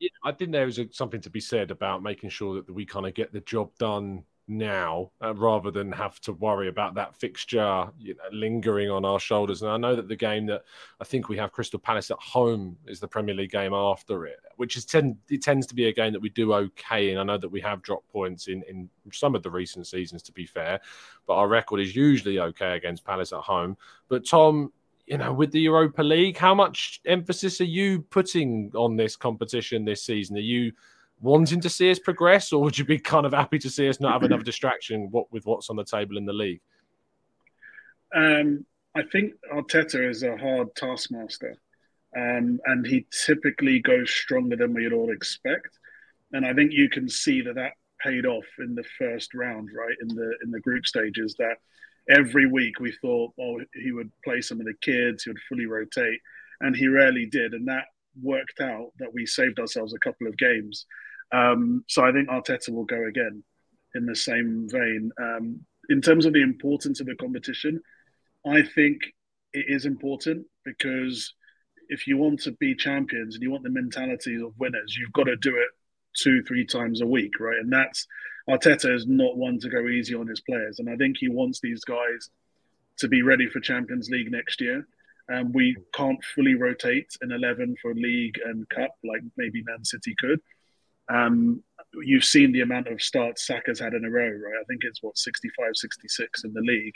Yeah, 0.00 0.10
I 0.24 0.32
think 0.32 0.52
there 0.52 0.66
is 0.66 0.80
something 0.92 1.20
to 1.22 1.30
be 1.30 1.40
said 1.40 1.70
about 1.70 2.02
making 2.02 2.30
sure 2.30 2.62
that 2.62 2.72
we 2.72 2.84
kind 2.84 3.06
of 3.06 3.14
get 3.14 3.32
the 3.32 3.40
job 3.40 3.70
done 3.78 4.24
now 4.46 5.10
uh, 5.22 5.34
rather 5.34 5.70
than 5.70 5.90
have 5.90 6.20
to 6.20 6.32
worry 6.32 6.68
about 6.68 6.94
that 6.94 7.14
fixture 7.14 7.88
you 7.98 8.14
know, 8.14 8.22
lingering 8.32 8.90
on 8.90 9.04
our 9.04 9.18
shoulders. 9.18 9.62
And 9.62 9.70
I 9.70 9.76
know 9.76 9.96
that 9.96 10.08
the 10.08 10.16
game 10.16 10.46
that 10.46 10.64
I 11.00 11.04
think 11.04 11.28
we 11.28 11.36
have 11.38 11.52
Crystal 11.52 11.78
Palace 11.78 12.10
at 12.10 12.18
home 12.18 12.76
is 12.86 13.00
the 13.00 13.08
Premier 13.08 13.34
League 13.34 13.52
game 13.52 13.72
after 13.72 14.26
it, 14.26 14.40
which 14.56 14.76
is 14.76 14.84
tend 14.84 15.16
it 15.30 15.42
tends 15.42 15.66
to 15.68 15.74
be 15.74 15.88
a 15.88 15.92
game 15.92 16.12
that 16.12 16.20
we 16.20 16.28
do 16.28 16.52
okay. 16.52 17.10
And 17.10 17.20
I 17.20 17.24
know 17.24 17.38
that 17.38 17.48
we 17.48 17.60
have 17.62 17.82
dropped 17.82 18.08
points 18.08 18.48
in 18.48 18.62
in 18.68 18.88
some 19.12 19.34
of 19.34 19.42
the 19.42 19.50
recent 19.50 19.86
seasons, 19.86 20.22
to 20.24 20.32
be 20.32 20.46
fair, 20.46 20.80
but 21.26 21.34
our 21.34 21.48
record 21.48 21.80
is 21.80 21.96
usually 21.96 22.38
okay 22.38 22.76
against 22.76 23.04
Palace 23.04 23.32
at 23.32 23.40
home. 23.40 23.76
But 24.08 24.26
Tom. 24.26 24.72
You 25.06 25.18
know, 25.18 25.34
with 25.34 25.52
the 25.52 25.60
Europa 25.60 26.02
League, 26.02 26.38
how 26.38 26.54
much 26.54 27.02
emphasis 27.04 27.60
are 27.60 27.64
you 27.64 28.00
putting 28.00 28.72
on 28.74 28.96
this 28.96 29.16
competition 29.16 29.84
this 29.84 30.02
season? 30.02 30.34
Are 30.38 30.40
you 30.40 30.72
wanting 31.24 31.60
to 31.62 31.70
see 31.70 31.90
us 31.90 31.98
progress, 31.98 32.52
or 32.52 32.62
would 32.62 32.78
you 32.78 32.84
be 32.84 32.98
kind 32.98 33.24
of 33.24 33.32
happy 33.32 33.58
to 33.58 33.70
see 33.70 33.88
us 33.88 33.98
not 33.98 34.12
have 34.12 34.22
another 34.22 34.42
distraction 34.42 35.08
what, 35.10 35.32
with 35.32 35.46
what's 35.46 35.70
on 35.70 35.76
the 35.76 35.84
table 35.84 36.18
in 36.18 36.26
the 36.26 36.32
league? 36.32 36.60
Um, 38.14 38.66
I 38.94 39.02
think 39.10 39.32
Arteta 39.52 40.08
is 40.08 40.22
a 40.22 40.36
hard 40.36 40.74
taskmaster, 40.76 41.56
um, 42.16 42.60
and 42.66 42.86
he 42.86 43.06
typically 43.26 43.80
goes 43.80 44.10
stronger 44.10 44.54
than 44.56 44.74
we'd 44.74 44.92
all 44.92 45.10
expect. 45.10 45.78
And 46.32 46.44
I 46.44 46.52
think 46.52 46.72
you 46.72 46.88
can 46.88 47.08
see 47.08 47.40
that 47.40 47.54
that 47.54 47.72
paid 48.00 48.26
off 48.26 48.44
in 48.58 48.74
the 48.74 48.84
first 48.98 49.34
round, 49.34 49.70
right 49.74 49.96
in 50.02 50.08
the 50.08 50.36
in 50.44 50.50
the 50.50 50.60
group 50.60 50.84
stages. 50.84 51.34
That 51.38 51.56
every 52.10 52.46
week 52.46 52.80
we 52.80 52.92
thought, 52.92 53.32
oh, 53.40 53.60
he 53.72 53.92
would 53.92 54.12
play 54.22 54.42
some 54.42 54.60
of 54.60 54.66
the 54.66 54.74
kids, 54.82 55.24
he 55.24 55.30
would 55.30 55.40
fully 55.48 55.66
rotate, 55.66 56.20
and 56.60 56.76
he 56.76 56.86
rarely 56.86 57.26
did, 57.26 57.54
and 57.54 57.66
that 57.68 57.86
worked 58.22 58.60
out 58.60 58.92
that 58.98 59.12
we 59.12 59.26
saved 59.26 59.58
ourselves 59.58 59.94
a 59.94 59.98
couple 59.98 60.26
of 60.26 60.36
games. 60.36 60.86
Um, 61.32 61.84
so 61.88 62.04
I 62.04 62.12
think 62.12 62.28
Arteta 62.28 62.70
will 62.70 62.84
go 62.84 63.06
again 63.06 63.42
in 63.94 64.06
the 64.06 64.16
same 64.16 64.68
vein. 64.70 65.10
Um, 65.18 65.60
in 65.88 66.00
terms 66.00 66.26
of 66.26 66.32
the 66.32 66.42
importance 66.42 67.00
of 67.00 67.06
the 67.06 67.16
competition, 67.16 67.80
I 68.46 68.62
think 68.62 69.00
it 69.52 69.66
is 69.68 69.86
important 69.86 70.46
because 70.64 71.34
if 71.88 72.06
you 72.06 72.16
want 72.16 72.40
to 72.42 72.52
be 72.52 72.74
champions 72.74 73.34
and 73.34 73.42
you 73.42 73.50
want 73.50 73.62
the 73.62 73.70
mentality 73.70 74.36
of 74.36 74.58
winners, 74.58 74.96
you've 74.98 75.12
got 75.12 75.24
to 75.24 75.36
do 75.36 75.56
it 75.56 75.68
two, 76.16 76.42
three 76.42 76.64
times 76.64 77.00
a 77.00 77.06
week, 77.06 77.32
right? 77.40 77.58
And 77.58 77.72
that's 77.72 78.06
Arteta 78.48 78.94
is 78.94 79.06
not 79.06 79.36
one 79.36 79.58
to 79.60 79.68
go 79.68 79.88
easy 79.88 80.14
on 80.14 80.26
his 80.26 80.40
players, 80.40 80.78
and 80.78 80.88
I 80.88 80.96
think 80.96 81.16
he 81.18 81.28
wants 81.28 81.60
these 81.60 81.84
guys 81.84 82.30
to 82.98 83.08
be 83.08 83.22
ready 83.22 83.48
for 83.48 83.60
Champions 83.60 84.08
League 84.10 84.30
next 84.30 84.60
year. 84.60 84.86
And 85.28 85.46
um, 85.46 85.52
we 85.52 85.74
can't 85.94 86.22
fully 86.34 86.54
rotate 86.54 87.08
an 87.22 87.32
11 87.32 87.76
for 87.80 87.94
league 87.94 88.38
and 88.44 88.68
cup 88.68 88.94
like 89.02 89.22
maybe 89.38 89.62
Man 89.64 89.82
City 89.82 90.14
could. 90.18 90.38
Um, 91.08 91.62
you've 92.02 92.24
seen 92.24 92.52
the 92.52 92.62
amount 92.62 92.88
of 92.88 93.02
starts 93.02 93.46
Saka's 93.46 93.80
had 93.80 93.94
in 93.94 94.04
a 94.04 94.10
row, 94.10 94.28
right? 94.28 94.60
I 94.60 94.64
think 94.64 94.82
it's 94.84 95.02
what 95.02 95.18
65, 95.18 95.70
66 95.74 96.44
in 96.44 96.52
the 96.52 96.60
league. 96.60 96.94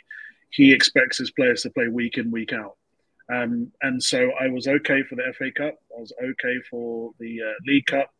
He 0.50 0.72
expects 0.72 1.18
his 1.18 1.30
players 1.30 1.62
to 1.62 1.70
play 1.70 1.88
week 1.88 2.18
in, 2.18 2.30
week 2.30 2.52
out. 2.52 2.76
Um, 3.30 3.70
and 3.82 4.02
so 4.02 4.30
I 4.40 4.48
was 4.48 4.66
okay 4.66 5.02
for 5.02 5.16
the 5.16 5.32
FA 5.36 5.50
Cup. 5.54 5.74
I 5.96 6.00
was 6.00 6.12
okay 6.22 6.56
for 6.70 7.10
the 7.18 7.42
uh, 7.42 7.54
League 7.66 7.86
Cup. 7.86 8.10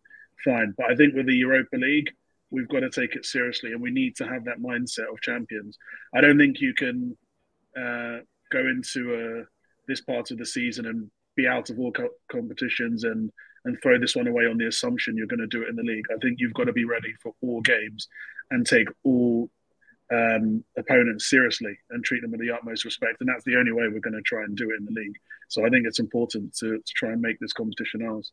Fine. 0.45 0.75
But 0.76 0.90
I 0.90 0.95
think 0.95 1.14
with 1.14 1.26
the 1.26 1.35
Europa 1.35 1.76
League, 1.76 2.11
we've 2.50 2.68
got 2.68 2.80
to 2.80 2.90
take 2.90 3.14
it 3.14 3.26
seriously 3.26 3.73
and 3.73 3.83
we 3.83 3.90
need 3.90 4.16
to 4.16 4.26
have 4.26 4.45
that 4.45 4.61
mindset 4.61 5.11
of 5.11 5.21
champions. 5.23 5.76
I 6.14 6.21
don't 6.21 6.38
think 6.38 6.61
you 6.61 6.75
can 6.75 7.16
uh, 7.76 8.18
go 8.50 8.61
into 8.61 9.14
uh, 9.14 9.45
this 9.87 10.00
part 10.00 10.30
of 10.30 10.38
the 10.38 10.47
season 10.47 10.87
and 10.87 11.11
be 11.37 11.47
out 11.47 11.71
of 11.71 11.78
all 11.78 11.92
co- 11.92 12.09
competitions 12.30 13.04
and 13.04 13.30
and 13.65 13.77
throw 13.83 13.99
this 13.99 14.17
one 14.17 14.29
away 14.29 14.45
on 14.45 14.59
the 14.59 14.67
assumption 14.67 15.17
you're 15.17 15.27
going 15.27 15.41
to 15.41 15.47
do 15.47 15.62
it 15.62 15.69
in 15.69 15.77
the 15.77 15.83
league. 15.83 16.07
I 16.11 16.19
think 16.21 16.37
you've 16.38 16.55
got 16.55 16.65
to 16.65 16.73
be 16.73 16.85
ready 16.85 17.15
for 17.23 17.33
all 17.43 17.61
games 17.61 18.09
and 18.50 18.67
take 18.67 18.88
all 19.05 19.50
um, 20.12 20.65
opponents 20.77 21.29
seriously 21.29 21.77
and 21.91 22.05
treat 22.05 22.23
them 22.23 22.31
with 22.31 22.41
the 22.41 22.50
utmost 22.50 22.85
respect. 22.85 23.17
And 23.21 23.29
that's 23.29 23.45
the 23.45 23.57
only 23.57 23.73
way 23.73 23.88
we're 23.88 24.00
going 24.00 24.15
to 24.15 24.23
try 24.23 24.43
and 24.43 24.57
do 24.57 24.71
it 24.71 24.79
in 24.79 24.85
the 24.85 25.00
league. 25.00 25.17
So 25.49 25.67
I 25.67 25.71
think 25.71 25.87
it's 25.87 25.99
important 25.99 26.55
to, 26.59 26.79
to 26.79 26.93
try 26.95 27.11
and 27.11 27.21
make 27.21 27.38
this 27.41 27.53
competition 27.53 28.03
ours. 28.03 28.33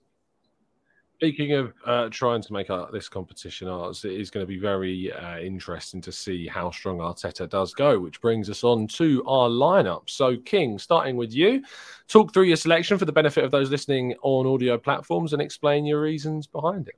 Speaking 1.17 1.53
of 1.53 1.73
uh, 1.85 2.09
trying 2.09 2.41
to 2.41 2.51
make 2.51 2.69
uh, 2.69 2.87
this 2.91 3.07
competition 3.07 3.69
ours, 3.69 4.03
it 4.03 4.11
is 4.11 4.29
going 4.29 4.43
to 4.43 4.47
be 4.47 4.57
very 4.57 5.13
uh, 5.13 5.39
interesting 5.39 6.01
to 6.01 6.11
see 6.11 6.45
how 6.45 6.69
strong 6.71 6.97
Arteta 6.97 7.49
does 7.49 7.73
go, 7.73 7.97
which 7.97 8.19
brings 8.19 8.49
us 8.49 8.65
on 8.65 8.85
to 8.87 9.23
our 9.25 9.47
lineup. 9.47 10.09
So, 10.09 10.35
King, 10.35 10.77
starting 10.77 11.15
with 11.15 11.33
you, 11.33 11.63
talk 12.09 12.33
through 12.33 12.43
your 12.43 12.57
selection 12.57 12.97
for 12.97 13.05
the 13.05 13.13
benefit 13.13 13.45
of 13.45 13.51
those 13.51 13.69
listening 13.69 14.13
on 14.23 14.45
audio 14.45 14.77
platforms 14.77 15.31
and 15.31 15.41
explain 15.41 15.85
your 15.85 16.01
reasons 16.01 16.47
behind 16.47 16.89
it. 16.89 16.95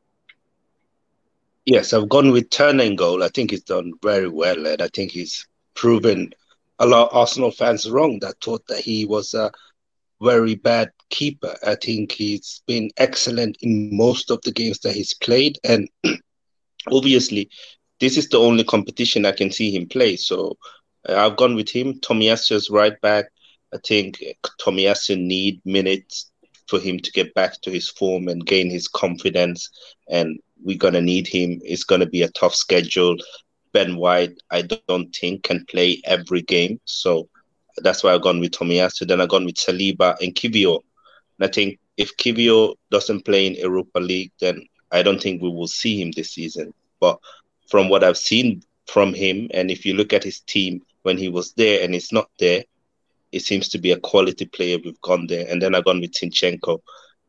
Yes, 1.65 1.93
I've 1.93 2.09
gone 2.09 2.31
with 2.31 2.49
Turner 2.49 2.85
in 2.85 2.95
goal. 2.95 3.21
I 3.21 3.27
think 3.27 3.51
he's 3.51 3.63
done 3.63 3.93
very 4.01 4.29
well, 4.29 4.65
and 4.65 4.81
I 4.81 4.87
think 4.87 5.11
he's 5.11 5.45
proven 5.75 6.33
a 6.79 6.87
lot 6.87 7.09
of 7.09 7.15
Arsenal 7.15 7.51
fans 7.51 7.87
wrong 7.87 8.17
that 8.21 8.41
thought 8.41 8.65
that 8.67 8.79
he 8.79 9.05
was 9.05 9.35
a 9.35 9.51
very 10.21 10.55
bad 10.55 10.91
keeper. 11.09 11.55
I 11.65 11.75
think 11.75 12.11
he's 12.11 12.61
been 12.67 12.89
excellent 12.97 13.57
in 13.61 13.95
most 13.95 14.31
of 14.31 14.41
the 14.41 14.51
games 14.51 14.79
that 14.79 14.95
he's 14.95 15.13
played, 15.13 15.57
and 15.63 15.89
obviously, 16.91 17.49
this 17.99 18.17
is 18.17 18.29
the 18.29 18.39
only 18.39 18.63
competition 18.63 19.25
I 19.25 19.31
can 19.31 19.51
see 19.51 19.75
him 19.75 19.87
play. 19.87 20.15
So 20.15 20.57
uh, 21.07 21.15
I've 21.15 21.37
gone 21.37 21.55
with 21.55 21.69
him. 21.69 21.99
Tomiyasu's 21.99 22.69
right 22.69 22.99
back. 23.01 23.25
I 23.73 23.77
think 23.85 24.23
Tomiyasu 24.61 25.17
need 25.17 25.61
minutes 25.65 26.31
for 26.67 26.79
him 26.79 26.99
to 26.99 27.11
get 27.11 27.33
back 27.33 27.61
to 27.61 27.71
his 27.71 27.89
form 27.89 28.27
and 28.27 28.45
gain 28.45 28.69
his 28.69 28.87
confidence. 28.87 29.69
And 30.09 30.39
we're 30.63 30.77
gonna 30.77 31.01
need 31.01 31.27
him. 31.27 31.59
It's 31.63 31.83
gonna 31.83 32.05
be 32.05 32.23
a 32.23 32.29
tough 32.29 32.55
schedule. 32.55 33.17
Ben 33.73 33.97
White, 33.97 34.41
I 34.49 34.63
don't 34.63 35.13
think 35.15 35.43
can 35.43 35.65
play 35.69 36.01
every 36.05 36.41
game, 36.41 36.79
so 36.85 37.29
that's 37.83 38.03
why 38.03 38.13
I've 38.13 38.21
gone 38.21 38.39
with 38.39 38.51
Tomiyasu. 38.51 39.07
Then 39.07 39.21
I've 39.21 39.29
gone 39.29 39.45
with 39.45 39.55
Saliba 39.55 40.15
and 40.21 40.33
Kiwior. 40.35 40.79
And 41.39 41.49
I 41.49 41.51
think 41.51 41.79
if 41.97 42.15
Kiwior 42.17 42.75
doesn't 42.91 43.25
play 43.25 43.47
in 43.47 43.55
Europa 43.55 43.99
League, 43.99 44.31
then 44.39 44.63
I 44.91 45.03
don't 45.03 45.21
think 45.21 45.41
we 45.41 45.49
will 45.49 45.67
see 45.67 46.01
him 46.01 46.11
this 46.11 46.31
season. 46.31 46.73
But 46.99 47.19
from 47.69 47.89
what 47.89 48.03
I've 48.03 48.17
seen 48.17 48.63
from 48.87 49.13
him, 49.13 49.49
and 49.53 49.69
if 49.69 49.85
you 49.85 49.93
look 49.93 50.13
at 50.13 50.23
his 50.23 50.39
team 50.41 50.81
when 51.03 51.17
he 51.17 51.29
was 51.29 51.53
there 51.53 51.83
and 51.83 51.93
he's 51.93 52.11
not 52.11 52.29
there, 52.39 52.63
it 53.31 53.41
seems 53.41 53.69
to 53.69 53.77
be 53.77 53.91
a 53.91 53.99
quality 53.99 54.45
player. 54.45 54.77
We've 54.83 55.01
gone 55.01 55.27
there. 55.27 55.45
And 55.49 55.61
then 55.61 55.75
I've 55.75 55.85
gone 55.85 56.01
with 56.01 56.13
Zinchenko. 56.13 56.79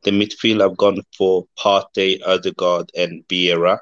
the 0.05 0.11
midfield, 0.11 0.63
I've 0.63 0.77
gone 0.77 1.03
for 1.17 1.47
Partey, 1.59 2.21
Odegaard, 2.27 2.91
and 2.97 3.27
Vieira. 3.29 3.79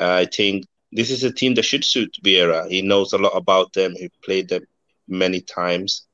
I 0.00 0.26
think 0.26 0.64
this 0.92 1.10
is 1.10 1.24
a 1.24 1.32
team 1.32 1.54
that 1.54 1.64
should 1.64 1.84
suit 1.84 2.16
Vieira. 2.24 2.68
He 2.70 2.82
knows 2.82 3.12
a 3.12 3.18
lot 3.18 3.36
about 3.36 3.72
them. 3.72 3.94
He 3.96 4.10
played 4.24 4.48
them 4.48 4.62
many 5.08 5.40
times, 5.40 6.06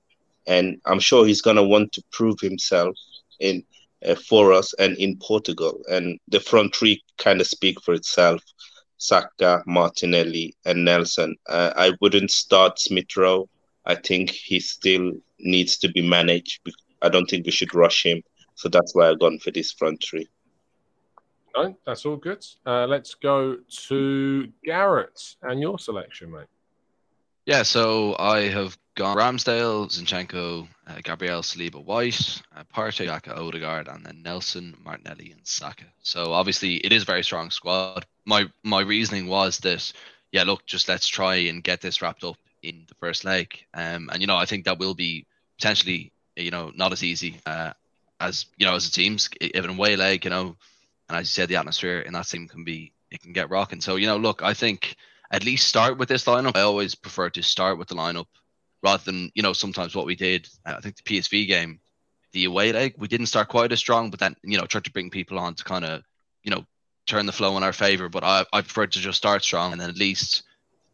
and 0.47 0.81
I'm 0.85 1.01
sure 1.01 1.27
he's 1.27 1.43
gonna 1.43 1.63
want 1.63 1.93
to 1.93 2.03
prove 2.13 2.41
himself 2.41 2.97
in 3.41 3.65
uh, 4.07 4.15
for 4.15 4.53
us 4.53 4.75
and 4.75 4.97
in 4.99 5.19
Portugal. 5.19 5.81
And 5.89 6.19
the 6.29 6.41
front 6.41 6.75
three 6.75 7.03
kind 7.19 7.41
of 7.41 7.47
speak 7.47 7.81
for 7.83 7.95
itself. 7.95 8.43
Saka, 8.99 9.65
Martinelli, 9.67 10.55
and 10.65 10.85
Nelson. 10.85 11.35
Uh, 11.49 11.73
I 11.77 11.93
wouldn't 12.01 12.31
start 12.31 12.79
Smith 12.79 13.17
Rowe. 13.17 13.49
I 13.85 13.97
think 13.97 14.31
he 14.31 14.61
still 14.61 15.13
needs 15.41 15.77
to 15.79 15.89
be 15.91 16.09
managed. 16.09 16.61
I 17.03 17.09
don't 17.09 17.27
think 17.27 17.45
we 17.45 17.51
should 17.51 17.75
rush 17.75 18.05
him. 18.05 18.23
So 18.55 18.69
that's 18.69 18.95
why 18.95 19.09
I've 19.09 19.19
gone 19.19 19.41
for 19.41 19.51
this 19.51 19.73
front 19.73 20.05
three. 20.09 20.29
No, 21.57 21.77
that's 21.85 22.07
all 22.07 22.17
good. 22.17 22.47
Uh, 22.65 22.87
let's 22.87 23.15
go 23.15 23.59
to 23.89 24.49
Garrett 24.65 25.35
and 25.43 25.61
your 25.61 25.79
selection, 25.79 26.31
mate. 26.31 26.47
Yeah, 27.45 27.65
so 27.65 28.15
I 28.19 28.49
have 28.51 28.79
gone 28.95 29.17
Ramsdale, 29.17 29.91
Zinchenko, 29.91 30.69
uh, 30.87 31.01
Gabriel 31.03 31.43
Saliba 31.43 31.85
White, 31.85 32.41
uh, 32.57 32.63
Partey, 32.73 33.09
Xhaka, 33.09 33.37
Odegaard, 33.37 33.89
and 33.89 34.07
then 34.07 34.23
Nelson, 34.23 34.77
Martinelli, 34.85 35.33
and 35.33 35.45
Saka. 35.45 35.85
So 36.03 36.33
obviously 36.33 36.77
it 36.77 36.93
is 36.93 37.03
a 37.03 37.07
very 37.07 37.25
strong 37.25 37.51
squad. 37.51 38.07
My 38.25 38.45
my 38.63 38.81
reasoning 38.81 39.27
was 39.27 39.59
that 39.59 39.93
yeah, 40.31 40.45
look, 40.45 40.65
just 40.67 40.89
let's 40.89 41.09
try 41.09 41.35
and 41.35 41.65
get 41.65 41.81
this 41.81 42.01
wrapped 42.01 42.23
up 42.23 42.37
in 42.63 42.85
the 42.89 42.95
first 42.95 43.25
leg. 43.25 43.49
Um, 43.75 44.09
and 44.13 44.21
you 44.21 44.29
know 44.29 44.37
I 44.37 44.47
think 44.47 44.65
that 44.65 44.79
will 44.79 44.95
be 44.95 45.27
potentially 45.59 46.13
you 46.37 46.53
know 46.53 46.71
not 46.77 46.93
as 46.93 47.03
easy 47.03 47.41
uh, 47.45 47.73
as 48.21 48.47
you 48.57 48.67
know 48.67 48.77
as 48.77 48.87
it 48.87 48.93
seems. 48.93 49.29
Even 49.41 49.71
away 49.71 49.97
leg, 49.97 50.25
you 50.25 50.31
know, 50.31 50.57
and 51.09 51.19
as 51.19 51.23
you 51.23 51.43
said, 51.43 51.49
the 51.49 51.57
atmosphere 51.57 51.99
in 51.99 52.13
that 52.13 52.29
team 52.29 52.47
can 52.47 52.63
be 52.63 52.93
it 53.11 53.21
can 53.21 53.33
get 53.33 53.51
rocking. 53.51 53.81
So 53.81 53.97
you 53.97 54.07
know, 54.07 54.17
look, 54.17 54.43
I 54.45 54.55
think 54.55 54.95
at 55.33 55.45
least 55.45 55.67
start 55.67 55.99
with 55.99 56.09
this 56.09 56.27
lineup. 56.27 56.57
I 56.57 56.61
always 56.61 56.95
prefer 56.95 57.31
to 57.31 57.43
start 57.43 57.79
with 57.79 57.89
the 57.89 57.95
lineup 57.95 58.27
rather 58.83 59.03
than 59.05 59.31
you 59.35 59.43
know 59.43 59.53
sometimes 59.53 59.95
what 59.95 60.07
we 60.07 60.15
did. 60.15 60.49
I 60.65 60.81
think 60.81 60.97
the 60.97 61.03
PSV 61.03 61.47
game, 61.49 61.81
the 62.33 62.45
away 62.45 62.73
leg, 62.73 62.95
we 62.99 63.09
didn't 63.09 63.27
start 63.27 63.49
quite 63.49 63.73
as 63.73 63.81
strong, 63.81 64.11
but 64.11 64.21
then 64.21 64.37
you 64.45 64.59
know 64.59 64.67
tried 64.67 64.85
to 64.85 64.93
bring 64.93 65.11
people 65.11 65.39
on 65.39 65.55
to 65.55 65.65
kind 65.65 65.85
of 65.85 66.03
you 66.45 66.51
know 66.51 66.65
turn 67.07 67.27
the 67.27 67.33
flow 67.33 67.57
in 67.57 67.63
our 67.63 67.73
favor. 67.73 68.09
But 68.09 68.23
I 68.23 68.45
I 68.53 68.61
prefer 68.61 68.87
to 68.87 68.99
just 69.01 69.19
start 69.19 69.43
strong 69.43 69.73
and 69.73 69.81
then 69.81 69.91
at 69.91 69.97
least 69.97 70.43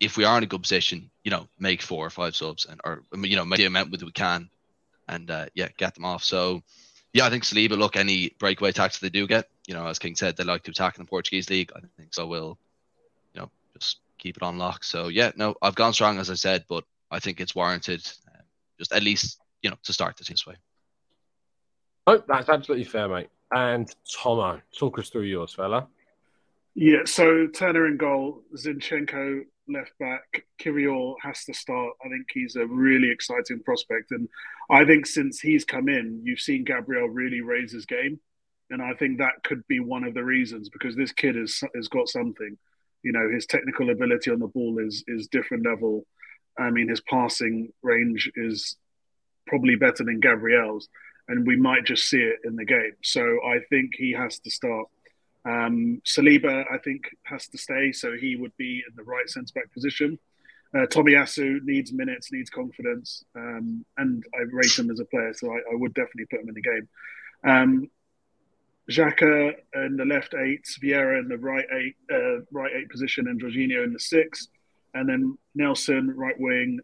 if 0.00 0.16
we 0.16 0.24
are 0.24 0.38
in 0.38 0.44
a 0.44 0.46
good 0.46 0.62
position, 0.62 1.10
you 1.24 1.30
know, 1.30 1.48
make 1.58 1.82
four 1.82 2.06
or 2.06 2.10
five 2.10 2.36
subs 2.36 2.66
and 2.66 2.80
or 2.84 3.02
you 3.16 3.36
know 3.36 3.44
make 3.44 3.58
the 3.58 3.64
amount 3.64 3.90
that 3.90 4.02
we 4.02 4.12
can, 4.12 4.48
and 5.08 5.30
uh, 5.30 5.46
yeah, 5.54 5.68
get 5.76 5.94
them 5.94 6.04
off. 6.04 6.22
So 6.22 6.62
yeah, 7.12 7.26
I 7.26 7.30
think 7.30 7.44
Saliba. 7.44 7.76
Look, 7.76 7.96
any 7.96 8.34
breakaway 8.38 8.70
attacks 8.70 8.98
they 8.98 9.08
do 9.08 9.26
get, 9.26 9.48
you 9.66 9.74
know, 9.74 9.86
as 9.86 9.98
King 9.98 10.14
said, 10.14 10.36
they 10.36 10.44
like 10.44 10.62
to 10.64 10.70
attack 10.70 10.96
in 10.96 11.04
the 11.04 11.08
Portuguese 11.08 11.50
league. 11.50 11.72
I 11.74 11.80
think 11.96 12.14
so. 12.14 12.26
Will 12.26 12.58
you 13.34 13.40
know 13.40 13.50
just 13.74 13.98
keep 14.18 14.36
it 14.36 14.42
on 14.42 14.58
lock. 14.58 14.84
So 14.84 15.08
yeah, 15.08 15.32
no, 15.36 15.54
I've 15.62 15.74
gone 15.74 15.92
strong 15.92 16.18
as 16.18 16.30
I 16.30 16.34
said, 16.34 16.64
but 16.68 16.84
I 17.10 17.18
think 17.18 17.40
it's 17.40 17.54
warranted, 17.54 18.06
uh, 18.28 18.40
just 18.78 18.92
at 18.92 19.02
least 19.02 19.40
you 19.62 19.70
know 19.70 19.76
to 19.84 19.92
start 19.92 20.16
the 20.16 20.24
this 20.24 20.46
way. 20.46 20.54
Oh, 22.06 22.22
that's 22.26 22.48
absolutely 22.48 22.84
fair, 22.84 23.08
mate. 23.08 23.28
And 23.50 23.94
Tomo, 24.10 24.60
talk 24.78 24.98
us 24.98 25.08
through 25.10 25.22
yours, 25.22 25.54
fella. 25.54 25.88
Yeah, 26.74 27.04
so 27.04 27.46
Turner 27.48 27.86
in 27.86 27.96
goal, 27.96 28.42
Zinchenko 28.56 29.42
left 29.68 29.92
back, 29.98 30.44
Kiwior 30.60 31.14
has 31.22 31.44
to 31.44 31.54
start. 31.54 31.94
I 32.04 32.08
think 32.08 32.26
he's 32.32 32.56
a 32.56 32.66
really 32.66 33.10
exciting 33.10 33.60
prospect, 33.64 34.10
and 34.12 34.28
I 34.70 34.84
think 34.84 35.06
since 35.06 35.40
he's 35.40 35.64
come 35.64 35.88
in, 35.88 36.20
you've 36.24 36.40
seen 36.40 36.64
Gabriel 36.64 37.08
really 37.08 37.40
raise 37.40 37.72
his 37.72 37.84
game, 37.84 38.20
and 38.70 38.80
I 38.80 38.94
think 38.94 39.18
that 39.18 39.42
could 39.44 39.66
be 39.66 39.80
one 39.80 40.04
of 40.04 40.14
the 40.14 40.24
reasons 40.24 40.68
because 40.68 40.96
this 40.96 41.12
kid 41.12 41.36
has 41.36 41.62
has 41.74 41.88
got 41.88 42.08
something. 42.08 42.56
You 43.02 43.12
know, 43.12 43.28
his 43.32 43.46
technical 43.46 43.90
ability 43.90 44.30
on 44.30 44.38
the 44.38 44.48
ball 44.48 44.78
is 44.78 45.04
is 45.06 45.28
different 45.28 45.64
level. 45.64 46.06
I 46.58 46.70
mean, 46.70 46.88
his 46.88 47.00
passing 47.00 47.72
range 47.82 48.30
is 48.34 48.76
probably 49.46 49.76
better 49.76 50.04
than 50.04 50.20
Gabriel's, 50.20 50.88
and 51.28 51.46
we 51.46 51.56
might 51.56 51.84
just 51.84 52.08
see 52.08 52.20
it 52.20 52.40
in 52.44 52.56
the 52.56 52.64
game. 52.64 52.94
So 53.02 53.22
I 53.44 53.60
think 53.70 53.92
he 53.96 54.12
has 54.12 54.38
to 54.40 54.50
start. 54.50 54.86
Um, 55.44 56.02
Saliba, 56.04 56.64
I 56.70 56.78
think, 56.78 57.04
has 57.24 57.46
to 57.48 57.58
stay, 57.58 57.92
so 57.92 58.12
he 58.20 58.36
would 58.36 58.56
be 58.56 58.82
in 58.86 58.94
the 58.96 59.04
right 59.04 59.28
centre 59.28 59.52
back 59.54 59.72
position. 59.72 60.18
Uh, 60.74 60.86
Tomiyasu 60.86 61.60
needs 61.64 61.92
minutes, 61.92 62.30
needs 62.30 62.50
confidence, 62.50 63.24
um, 63.34 63.84
and 63.96 64.22
I 64.34 64.42
rate 64.52 64.78
him 64.78 64.90
as 64.90 65.00
a 65.00 65.06
player, 65.06 65.32
so 65.32 65.50
I, 65.50 65.56
I, 65.56 65.74
would 65.74 65.94
definitely 65.94 66.26
put 66.30 66.40
him 66.40 66.48
in 66.48 66.54
the 66.54 66.60
game. 66.60 66.88
Um, 67.42 67.90
Xhaka 68.90 69.52
in 69.74 69.96
the 69.96 70.04
left 70.04 70.34
eight, 70.34 70.64
Vieira 70.82 71.18
in 71.18 71.28
the 71.28 71.38
right 71.38 71.66
eight, 71.72 71.96
uh, 72.12 72.40
right 72.50 72.72
eight 72.74 72.88
position, 72.88 73.28
and 73.28 73.40
Jorginho 73.40 73.84
in 73.84 73.92
the 73.92 74.00
six 74.00 74.48
and 74.94 75.08
then 75.08 75.38
Nelson 75.54 76.14
right 76.16 76.38
wing, 76.38 76.80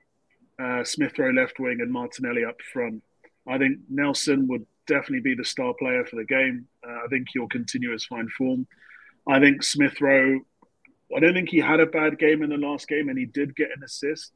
uh, 0.63 0.85
Smith 0.85 1.19
Rowe 1.19 1.31
left 1.31 1.59
wing, 1.59 1.79
and 1.81 1.91
Martinelli 1.91 2.45
up 2.45 2.61
front. 2.73 3.03
I 3.49 3.59
think 3.59 3.79
Nelson 3.89 4.47
would 4.49 4.67
definitely 4.87 5.21
be 5.21 5.35
the 5.35 5.45
star 5.45 5.75
player 5.75 6.05
for 6.05 6.17
the 6.17 6.25
game. 6.25 6.67
Uh, 6.87 7.05
I 7.05 7.09
think 7.09 7.29
he'll 7.33 7.49
continue 7.49 7.93
his 7.93 8.05
fine 8.05 8.29
form. 8.29 8.67
I 9.29 9.41
think 9.41 9.63
Smith 9.63 10.01
Rowe. 10.01 10.41
I 11.15 11.21
don't 11.21 11.35
think 11.35 11.49
he 11.49 11.59
had 11.59 11.81
a 11.81 11.87
bad 11.87 12.19
game 12.19 12.43
in 12.43 12.51
the 12.51 12.57
last 12.57 12.89
game, 12.89 13.09
and 13.09 13.19
he 13.19 13.27
did 13.27 13.55
get 13.55 13.69
an 13.77 13.83
assist, 13.85 14.33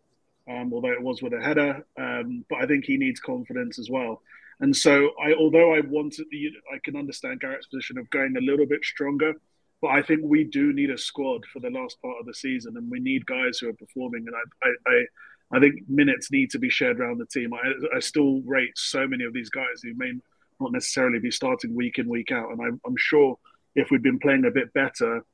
um, 0.50 0.72
although 0.72 0.92
it 0.92 1.02
was 1.02 1.22
with 1.22 1.32
a 1.32 1.40
header. 1.40 1.86
Um, 1.98 2.44
but 2.48 2.62
I 2.62 2.66
think 2.66 2.84
he 2.84 2.96
needs 2.96 3.20
confidence 3.20 3.78
as 3.78 3.88
well. 3.90 4.22
And 4.60 4.74
so, 4.74 5.10
I 5.22 5.34
although 5.34 5.74
I 5.74 5.80
wanted, 5.80 6.26
I 6.72 6.78
can 6.84 6.96
understand 6.96 7.40
Garrett's 7.40 7.66
position 7.66 7.98
of 7.98 8.10
going 8.10 8.36
a 8.36 8.40
little 8.40 8.66
bit 8.66 8.84
stronger. 8.84 9.34
But 9.80 9.88
I 9.88 10.02
think 10.02 10.22
we 10.24 10.44
do 10.44 10.72
need 10.72 10.90
a 10.90 10.98
squad 10.98 11.44
for 11.52 11.60
the 11.60 11.70
last 11.70 12.02
part 12.02 12.16
of 12.18 12.26
the 12.26 12.34
season, 12.34 12.76
and 12.76 12.90
we 12.90 12.98
need 12.98 13.24
guys 13.26 13.58
who 13.58 13.68
are 13.68 13.74
performing. 13.74 14.26
And 14.26 14.34
I, 14.34 14.68
I, 14.68 14.92
I, 14.92 15.56
I 15.56 15.60
think 15.60 15.88
minutes 15.88 16.32
need 16.32 16.50
to 16.50 16.58
be 16.58 16.68
shared 16.68 16.98
around 16.98 17.18
the 17.18 17.26
team. 17.26 17.54
I, 17.54 17.96
I 17.96 18.00
still 18.00 18.42
rate 18.42 18.76
so 18.76 19.06
many 19.06 19.24
of 19.24 19.32
these 19.32 19.50
guys 19.50 19.80
who 19.82 19.94
may 19.94 20.12
not 20.60 20.72
necessarily 20.72 21.20
be 21.20 21.30
starting 21.30 21.76
week 21.76 21.98
in, 21.98 22.08
week 22.08 22.32
out. 22.32 22.50
And 22.50 22.60
I'm, 22.60 22.80
I'm 22.84 22.96
sure 22.96 23.38
if 23.76 23.90
we'd 23.90 24.02
been 24.02 24.18
playing 24.18 24.46
a 24.46 24.50
bit 24.50 24.72
better, 24.72 25.24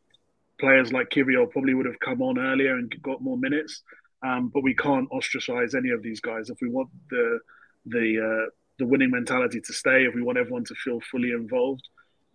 players 0.60 0.92
like 0.92 1.08
Kiwior 1.08 1.50
probably 1.50 1.72
would 1.72 1.86
have 1.86 1.98
come 2.00 2.20
on 2.20 2.38
earlier 2.38 2.74
and 2.74 2.94
got 3.02 3.22
more 3.22 3.38
minutes. 3.38 3.82
Um, 4.22 4.48
but 4.52 4.62
we 4.62 4.74
can't 4.74 5.10
ostracize 5.10 5.74
any 5.74 5.90
of 5.90 6.02
these 6.02 6.20
guys 6.20 6.50
if 6.50 6.58
we 6.60 6.68
want 6.68 6.88
the 7.10 7.40
the 7.86 8.46
uh, 8.46 8.50
the 8.78 8.86
winning 8.86 9.10
mentality 9.10 9.60
to 9.60 9.72
stay. 9.72 10.04
If 10.04 10.14
we 10.14 10.22
want 10.22 10.38
everyone 10.38 10.64
to 10.64 10.74
feel 10.74 11.00
fully 11.10 11.30
involved, 11.30 11.86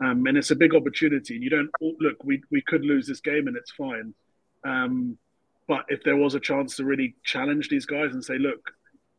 um, 0.04 0.26
and 0.28 0.38
it's 0.38 0.52
a 0.52 0.56
big 0.56 0.74
opportunity. 0.74 1.36
And 1.36 1.44
you 1.44 1.50
don't 1.50 1.70
look. 2.00 2.24
We 2.24 2.42
we 2.52 2.62
could 2.62 2.84
lose 2.84 3.08
this 3.08 3.22
game, 3.22 3.48
and 3.48 3.58
it's 3.58 3.72
fine. 3.72 4.14
Um, 4.64 5.18
but 5.68 5.86
if 5.90 6.04
there 6.04 6.18
was 6.18 6.36
a 6.36 6.40
chance 6.40 6.76
to 6.78 6.86
really 6.86 7.16
challenge 7.24 7.70
these 7.70 7.86
guys 7.86 8.14
and 8.14 8.24
say, 8.24 8.38
"Look, 8.38 8.72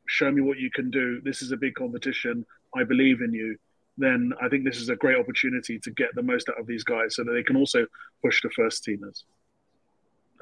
show 0.06 0.30
me 0.30 0.42
what 0.42 0.58
you 0.58 0.70
can 0.70 0.90
do. 0.90 1.20
This 1.22 1.42
is 1.42 1.52
a 1.52 1.56
big 1.56 1.74
competition. 1.74 2.44
I 2.74 2.84
believe 2.84 3.20
in 3.20 3.32
you." 3.32 3.56
Then 3.98 4.32
I 4.40 4.48
think 4.48 4.64
this 4.64 4.80
is 4.80 4.88
a 4.88 4.96
great 4.96 5.18
opportunity 5.18 5.78
to 5.78 5.90
get 5.90 6.08
the 6.14 6.22
most 6.22 6.48
out 6.48 6.58
of 6.58 6.66
these 6.66 6.84
guys, 6.84 7.16
so 7.16 7.24
that 7.24 7.32
they 7.32 7.42
can 7.42 7.56
also 7.56 7.86
push 8.24 8.42
the 8.42 8.50
first 8.50 8.84
teamers. 8.84 9.24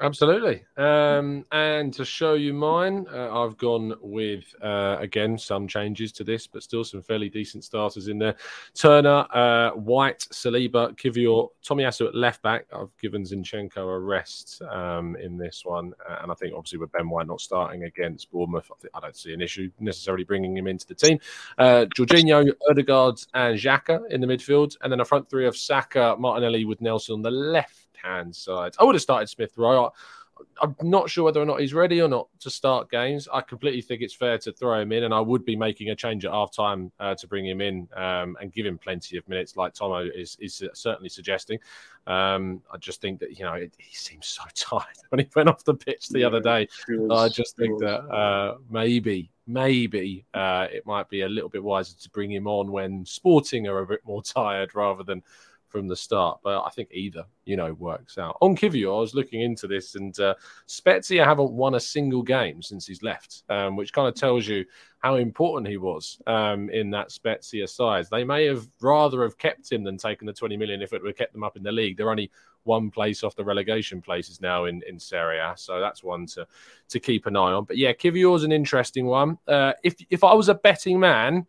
Absolutely. 0.01 0.63
Um, 0.77 1.43
and 1.51 1.93
to 1.93 2.05
show 2.05 2.35
you 2.35 2.53
mine, 2.53 3.05
uh, 3.13 3.37
I've 3.37 3.57
gone 3.57 3.95
with, 4.01 4.45
uh, 4.63 4.95
again, 4.99 5.37
some 5.37 5.67
changes 5.67 6.13
to 6.13 6.23
this, 6.23 6.47
but 6.47 6.63
still 6.63 6.85
some 6.85 7.01
fairly 7.01 7.27
decent 7.27 7.65
starters 7.65 8.07
in 8.07 8.17
there. 8.17 8.35
Turner, 8.73 9.25
uh, 9.33 9.71
White, 9.71 10.25
Saliba, 10.31 10.95
Kiwior, 10.95 11.49
Tomiyasu 11.65 12.07
at 12.07 12.15
left 12.15 12.41
back. 12.41 12.65
I've 12.73 12.95
given 12.97 13.23
Zinchenko 13.23 13.77
a 13.77 13.99
rest 13.99 14.61
um, 14.61 15.17
in 15.17 15.37
this 15.37 15.63
one. 15.65 15.91
Uh, 16.09 16.19
and 16.21 16.31
I 16.31 16.35
think, 16.35 16.53
obviously, 16.55 16.79
with 16.79 16.93
Ben 16.93 17.09
White 17.09 17.27
not 17.27 17.41
starting 17.41 17.83
against 17.83 18.31
Bournemouth, 18.31 18.71
I, 18.71 18.97
I 18.97 19.01
don't 19.01 19.17
see 19.17 19.33
an 19.33 19.41
issue 19.41 19.69
necessarily 19.81 20.23
bringing 20.23 20.55
him 20.55 20.67
into 20.67 20.87
the 20.87 20.95
team. 20.95 21.19
Uh, 21.57 21.85
Jorginho, 21.93 22.49
Odegaard, 22.69 23.19
and 23.33 23.59
Xhaka 23.59 24.09
in 24.11 24.21
the 24.21 24.27
midfield. 24.27 24.77
And 24.81 24.93
then 24.93 25.01
a 25.01 25.05
front 25.05 25.29
three 25.29 25.45
of 25.45 25.57
Saka, 25.57 26.15
Martinelli 26.17 26.63
with 26.63 26.79
Nelson 26.79 27.15
on 27.15 27.21
the 27.21 27.31
left 27.31 27.88
hand 28.03 28.35
side. 28.35 28.73
I 28.79 28.83
would 28.83 28.95
have 28.95 29.01
started 29.01 29.29
Smith 29.29 29.53
Rowe. 29.57 29.91
I'm 30.61 30.75
not 30.81 31.09
sure 31.09 31.25
whether 31.25 31.41
or 31.41 31.45
not 31.45 31.59
he's 31.59 31.73
ready 31.73 32.01
or 32.01 32.07
not 32.07 32.27
to 32.39 32.49
start 32.49 32.89
games. 32.89 33.27
I 33.31 33.41
completely 33.41 33.81
think 33.81 34.01
it's 34.01 34.13
fair 34.13 34.37
to 34.39 34.51
throw 34.51 34.79
him 34.79 34.91
in, 34.91 35.03
and 35.03 35.13
I 35.13 35.19
would 35.19 35.45
be 35.45 35.55
making 35.55 35.89
a 35.89 35.95
change 35.95 36.25
at 36.25 36.31
half 36.31 36.51
time 36.51 36.91
uh, 36.99 37.15
to 37.15 37.27
bring 37.27 37.45
him 37.45 37.61
in 37.61 37.87
um, 37.95 38.37
and 38.41 38.51
give 38.51 38.65
him 38.65 38.77
plenty 38.77 39.17
of 39.17 39.27
minutes, 39.27 39.55
like 39.55 39.73
Tomo 39.73 39.99
is, 39.99 40.37
is 40.39 40.63
certainly 40.73 41.09
suggesting. 41.09 41.59
Um, 42.07 42.61
I 42.71 42.77
just 42.77 43.01
think 43.01 43.19
that, 43.19 43.37
you 43.37 43.45
know, 43.45 43.53
it, 43.53 43.73
he 43.77 43.95
seems 43.95 44.27
so 44.27 44.43
tired 44.55 44.85
when 45.09 45.19
he 45.19 45.29
went 45.35 45.49
off 45.49 45.63
the 45.63 45.75
pitch 45.75 46.09
the 46.09 46.19
yeah, 46.19 46.27
other 46.27 46.41
day. 46.41 46.67
Was, 46.89 47.31
I 47.31 47.33
just 47.33 47.55
think 47.57 47.79
that 47.79 48.01
uh, 48.09 48.57
maybe, 48.69 49.31
maybe 49.47 50.25
uh, 50.33 50.67
it 50.71 50.85
might 50.85 51.09
be 51.09 51.21
a 51.21 51.29
little 51.29 51.49
bit 51.49 51.63
wiser 51.63 51.97
to 51.97 52.09
bring 52.11 52.31
him 52.31 52.47
on 52.47 52.71
when 52.71 53.05
Sporting 53.05 53.67
are 53.67 53.79
a 53.79 53.87
bit 53.87 54.01
more 54.05 54.23
tired 54.23 54.75
rather 54.75 55.03
than 55.03 55.23
from 55.69 55.87
the 55.87 55.95
start. 55.95 56.39
But 56.43 56.63
I 56.63 56.69
think 56.69 56.89
either, 56.91 57.25
you 57.45 57.55
know, 57.55 57.73
works 57.73 58.17
out. 58.17 58.37
On 58.41 58.55
Kiwior, 58.55 58.95
I 58.95 58.99
was 58.99 59.15
looking 59.15 59.41
into 59.41 59.67
this, 59.67 59.95
and 59.95 60.19
uh, 60.19 60.35
Spezia 60.65 61.23
haven't 61.23 61.51
won 61.51 61.75
a 61.75 61.79
single 61.79 62.23
game 62.23 62.61
since 62.61 62.85
he's 62.85 63.03
left, 63.03 63.43
um, 63.49 63.75
which 63.75 63.93
kind 63.93 64.07
of 64.07 64.15
tells 64.15 64.47
you 64.47 64.65
how 64.99 65.15
important 65.15 65.69
he 65.69 65.77
was 65.77 66.19
um, 66.27 66.69
in 66.69 66.89
that 66.91 67.11
Spezia 67.11 67.67
side. 67.67 68.07
They 68.11 68.23
may 68.23 68.45
have 68.45 68.67
rather 68.81 69.23
have 69.23 69.37
kept 69.37 69.71
him 69.71 69.83
than 69.83 69.97
taken 69.97 70.27
the 70.27 70.33
20 70.33 70.57
million 70.57 70.81
if 70.81 70.91
it 70.91 71.01
would 71.01 71.09
have 71.09 71.17
kept 71.17 71.33
them 71.33 71.43
up 71.43 71.55
in 71.55 71.63
the 71.63 71.71
league. 71.71 71.97
They're 71.97 72.11
only 72.11 72.31
one 72.63 72.91
place 72.91 73.23
off 73.23 73.35
the 73.35 73.43
relegation 73.43 74.01
places 74.01 74.41
now 74.41 74.65
in, 74.65 74.83
in 74.87 74.99
Serie 74.99 75.39
A. 75.39 75.53
So 75.55 75.79
that's 75.79 76.03
one 76.03 76.25
to, 76.27 76.45
to 76.89 76.99
keep 76.99 77.25
an 77.25 77.37
eye 77.37 77.53
on. 77.53 77.63
But 77.63 77.77
yeah, 77.77 77.93
Kiwior's 77.93 78.43
an 78.43 78.51
interesting 78.51 79.05
one. 79.05 79.37
Uh, 79.47 79.73
if, 79.83 79.95
if 80.09 80.23
I 80.23 80.33
was 80.33 80.49
a 80.49 80.55
betting 80.55 80.99
man, 80.99 81.47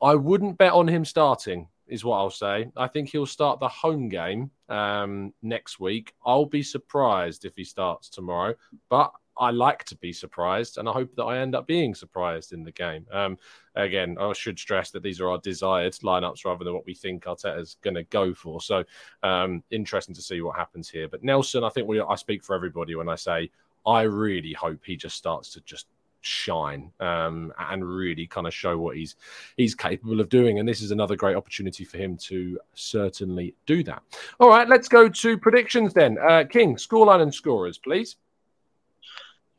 I 0.00 0.14
wouldn't 0.14 0.58
bet 0.58 0.72
on 0.72 0.88
him 0.88 1.04
starting 1.04 1.68
is 1.88 2.04
what 2.04 2.18
I'll 2.18 2.30
say. 2.30 2.70
I 2.76 2.86
think 2.86 3.08
he'll 3.08 3.26
start 3.26 3.60
the 3.60 3.68
home 3.68 4.08
game 4.08 4.50
um, 4.68 5.32
next 5.42 5.80
week. 5.80 6.14
I'll 6.24 6.46
be 6.46 6.62
surprised 6.62 7.44
if 7.44 7.56
he 7.56 7.64
starts 7.64 8.08
tomorrow, 8.08 8.54
but 8.88 9.12
I 9.38 9.50
like 9.50 9.84
to 9.84 9.96
be 9.96 10.12
surprised, 10.12 10.78
and 10.78 10.88
I 10.88 10.92
hope 10.92 11.14
that 11.14 11.24
I 11.24 11.38
end 11.38 11.54
up 11.54 11.66
being 11.66 11.94
surprised 11.94 12.52
in 12.52 12.64
the 12.64 12.72
game. 12.72 13.06
Um, 13.12 13.38
again, 13.76 14.16
I 14.20 14.32
should 14.32 14.58
stress 14.58 14.90
that 14.90 15.02
these 15.02 15.20
are 15.20 15.30
our 15.30 15.38
desired 15.38 15.92
lineups 15.94 16.44
rather 16.44 16.64
than 16.64 16.74
what 16.74 16.86
we 16.86 16.94
think 16.94 17.24
Arteta's 17.24 17.76
going 17.82 17.94
to 17.94 18.02
go 18.04 18.34
for. 18.34 18.60
So, 18.60 18.82
um, 19.22 19.62
interesting 19.70 20.14
to 20.16 20.22
see 20.22 20.40
what 20.40 20.56
happens 20.56 20.90
here. 20.90 21.08
But 21.08 21.22
Nelson, 21.22 21.62
I 21.62 21.68
think 21.68 21.86
we, 21.86 22.00
I 22.00 22.16
speak 22.16 22.42
for 22.42 22.56
everybody 22.56 22.96
when 22.96 23.08
I 23.08 23.14
say 23.14 23.50
I 23.86 24.02
really 24.02 24.52
hope 24.52 24.80
he 24.84 24.96
just 24.96 25.16
starts 25.16 25.52
to 25.52 25.60
just 25.60 25.86
shine 26.20 26.90
um, 27.00 27.52
and 27.58 27.84
really 27.84 28.26
kind 28.26 28.46
of 28.46 28.54
show 28.54 28.78
what 28.78 28.96
he's 28.96 29.16
he's 29.56 29.74
capable 29.74 30.20
of 30.20 30.28
doing. 30.28 30.58
And 30.58 30.68
this 30.68 30.82
is 30.82 30.90
another 30.90 31.16
great 31.16 31.36
opportunity 31.36 31.84
for 31.84 31.98
him 31.98 32.16
to 32.28 32.58
certainly 32.74 33.54
do 33.66 33.82
that. 33.84 34.02
All 34.40 34.48
right, 34.48 34.68
let's 34.68 34.88
go 34.88 35.08
to 35.08 35.38
predictions 35.38 35.94
then. 35.94 36.18
Uh, 36.18 36.44
King, 36.48 36.76
scoreline 36.76 37.22
and 37.22 37.34
scorers, 37.34 37.78
please. 37.78 38.16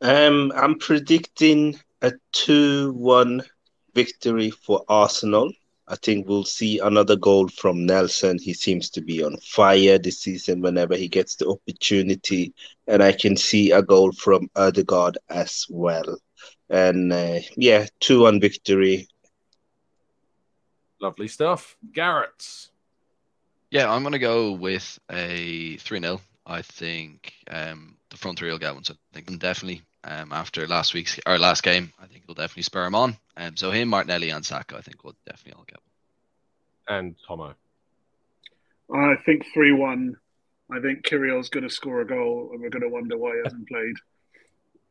Um, 0.02 0.54
I'm 0.56 0.78
predicting 0.80 1.78
a 2.02 2.13
two-one 2.32 3.43
victory 3.93 4.50
for 4.50 4.84
Arsenal. 4.88 5.52
I 5.89 5.95
think 5.95 6.28
we'll 6.28 6.45
see 6.45 6.80
another 6.80 7.15
goal 7.15 7.48
from 7.48 7.86
Nelson. 7.86 8.38
He 8.39 8.54
seems 8.54 8.91
to 8.91 9.02
be 9.02 9.24
on 9.24 9.38
fire 9.38 9.98
this 9.98 10.22
season 10.22 10.62
whenever 10.62 10.95
he 10.95 11.08
gets 11.08 11.36
the 11.36 11.50
opportunity. 11.50 12.54
And 12.88 13.02
I 13.02 13.12
can 13.12 13.36
see 13.36 13.72
a 13.72 13.82
goal 13.82 14.12
from 14.12 14.50
Odegaard 14.56 15.17
as 15.30 15.65
well 15.67 16.19
and 16.69 17.12
uh, 17.12 17.39
yeah, 17.55 17.88
two 17.99 18.21
one 18.21 18.39
victory. 18.39 19.08
Lovely 21.01 21.27
stuff, 21.27 21.77
Garrett. 21.93 22.69
Yeah, 23.71 23.91
I'm 23.91 24.03
gonna 24.03 24.19
go 24.19 24.51
with 24.51 24.99
a 25.10 25.77
three 25.77 25.99
0 25.99 26.21
I 26.45 26.63
think 26.63 27.34
um, 27.49 27.95
the 28.10 28.17
front 28.17 28.39
three 28.39 28.49
will 28.49 28.58
get 28.58 28.73
one. 28.73 28.84
So 28.84 28.95
I 29.13 29.21
think 29.21 29.39
definitely 29.39 29.84
um, 30.03 30.34
after 30.34 30.67
last 30.67 30.93
week's 30.93 31.19
or 31.25 31.38
last 31.38 31.62
game, 31.62 31.93
I 32.01 32.08
think 32.08 32.23
it'll 32.23 32.36
definitely 32.36 32.63
spur 32.63 32.86
him 32.86 32.95
on. 32.95 33.17
Um, 33.38 33.55
so 33.55 33.71
him, 33.71 33.89
Martinelli, 33.89 34.32
and 34.32 34.45
Saka, 34.45 34.77
I 34.77 34.82
think 34.82 35.03
will 35.03 35.15
definitely 35.25 35.53
all 35.60 35.65
get 35.67 35.77
one. 36.88 36.97
And 36.97 37.15
Tomo. 37.27 37.53
I 38.93 39.15
think 39.25 39.45
three 39.53 39.71
one. 39.71 40.15
I 40.71 40.79
think 40.79 41.03
Kiwior's 41.03 41.49
going 41.49 41.63
to 41.63 41.69
score 41.69 42.01
a 42.01 42.08
goal, 42.08 42.49
and 42.51 42.62
we're 42.62 42.69
going 42.69 42.84
to 42.84 42.89
wonder 42.89 43.17
why 43.17 43.34
he 43.36 43.41
hasn't 43.43 43.67
played 43.67 43.95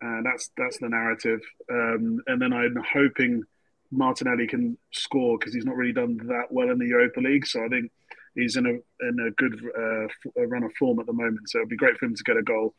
and 0.01 0.25
that's 0.25 0.51
that's 0.57 0.79
the 0.79 0.89
narrative. 0.89 1.41
Um, 1.71 2.21
and 2.27 2.41
then 2.41 2.53
I'm 2.53 2.77
hoping 2.93 3.43
Martinelli 3.91 4.47
can 4.47 4.77
score 4.93 5.39
because 5.39 5.55
he's 5.55 5.65
not 5.65 5.77
really 5.77 5.93
done 5.93 6.19
that 6.29 6.47
well 6.51 6.71
in 6.71 6.79
the 6.79 6.87
Europa 6.87 7.21
League. 7.21 7.47
So 7.47 7.65
I 7.65 7.69
think 7.69 7.91
he's 8.35 8.57
in 8.57 8.67
a 8.67 9.07
in 9.09 9.27
a 9.27 9.31
good 9.33 9.55
uh, 9.77 10.47
run 10.47 10.65
of 10.65 10.73
form 10.79 11.01
at 11.01 11.07
the 11.07 11.13
moment. 11.13 11.49
So 11.49 11.59
it'd 11.59 11.69
be 11.69 11.77
great 11.77 11.97
for 11.99 12.07
him 12.07 12.15
to 12.15 12.25
get 12.25 12.37
a 12.37 12.43
goal, 12.43 12.75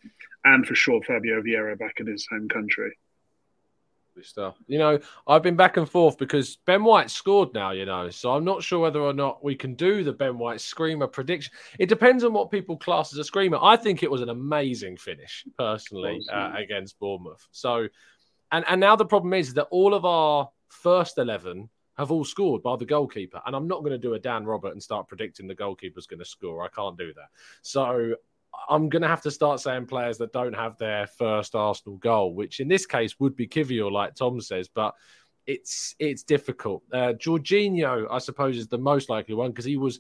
and 0.46 0.66
for 0.66 0.76
sure 0.76 1.02
Fabio 1.04 1.42
Vieira 1.42 1.78
back 1.78 2.00
in 2.00 2.08
his 2.08 2.28
home 2.30 2.48
country 2.48 2.96
stuff. 4.26 4.58
You 4.68 4.78
know, 4.78 5.00
I've 5.28 5.44
been 5.44 5.56
back 5.56 5.78
and 5.78 5.90
forth 5.90 6.18
because 6.18 6.58
Ben 6.66 6.84
White 6.84 7.10
scored 7.10 7.54
now, 7.54 7.72
you 7.72 7.86
know, 7.86 8.10
so 8.10 8.32
I'm 8.32 8.46
not 8.46 8.64
sure 8.64 8.80
whether 8.80 9.02
or 9.02 9.14
not 9.14 9.44
we 9.44 9.56
can 9.56 9.76
do 9.76 10.04
the 10.04 10.14
Ben 10.14 10.38
White 10.38 10.62
screamer 10.62 11.08
prediction. 11.08 11.54
It 11.80 11.90
depends 11.90 12.24
on 12.24 12.34
what 12.34 12.52
people 12.52 12.78
class 12.78 13.14
as 13.14 13.20
a 13.20 13.24
screamer. 13.24 13.58
I 13.62 13.76
think 13.76 14.04
it 14.04 14.12
was 14.12 14.22
an 14.22 14.30
amazing 14.30 14.98
finish, 14.98 15.46
personally, 15.58 16.20
uh, 16.32 16.54
against 16.56 17.00
Bournemouth. 17.00 17.46
So, 17.52 17.88
and, 18.52 18.66
and 18.68 18.80
now 18.80 18.96
the 18.96 19.06
problem 19.06 19.34
is 19.34 19.54
that 19.56 19.68
all 19.72 19.94
of 19.94 20.06
our 20.06 20.50
first 20.70 21.18
11 21.18 21.70
have 22.00 22.12
all 22.12 22.24
scored 22.24 22.64
by 22.64 22.78
the 22.78 22.86
goalkeeper. 22.86 23.42
And 23.46 23.54
I'm 23.54 23.68
not 23.68 23.80
going 23.80 23.92
to 23.92 23.98
do 23.98 24.14
a 24.14 24.20
Dan 24.20 24.46
Robert 24.46 24.72
and 24.72 24.82
start 24.82 25.10
predicting 25.10 25.48
the 25.48 25.56
goalkeeper's 25.56 26.08
going 26.08 26.20
to 26.20 26.26
score. 26.26 26.64
I 26.64 26.70
can't 26.70 26.98
do 26.98 27.14
that. 27.14 27.28
So 27.62 28.16
I'm 28.70 28.90
going 28.90 29.02
to 29.02 29.08
have 29.08 29.22
to 29.24 29.32
start 29.32 29.60
saying 29.60 29.88
players 29.88 30.18
that 30.20 30.34
don't 30.34 30.54
have 30.54 30.78
their 30.78 31.08
first 31.08 31.56
Arsenal 31.56 31.98
goal, 31.98 32.34
which 32.34 32.60
in 32.60 32.68
this 32.68 32.86
case 32.86 33.20
would 33.20 33.36
be 33.36 33.48
Kiwior, 33.48 33.92
like 33.92 34.16
Tom 34.16 34.42
says, 34.42 34.68
but 34.68 34.96
it's 35.48 35.96
it's 35.98 36.24
difficult. 36.24 36.84
Uh, 36.94 37.14
Jorginho, 37.14 38.06
I 38.10 38.20
suppose, 38.20 38.58
is 38.58 38.68
the 38.68 38.78
most 38.78 39.10
likely 39.10 39.34
one 39.34 39.50
because 39.52 39.66
he 39.66 39.78
was 39.78 40.00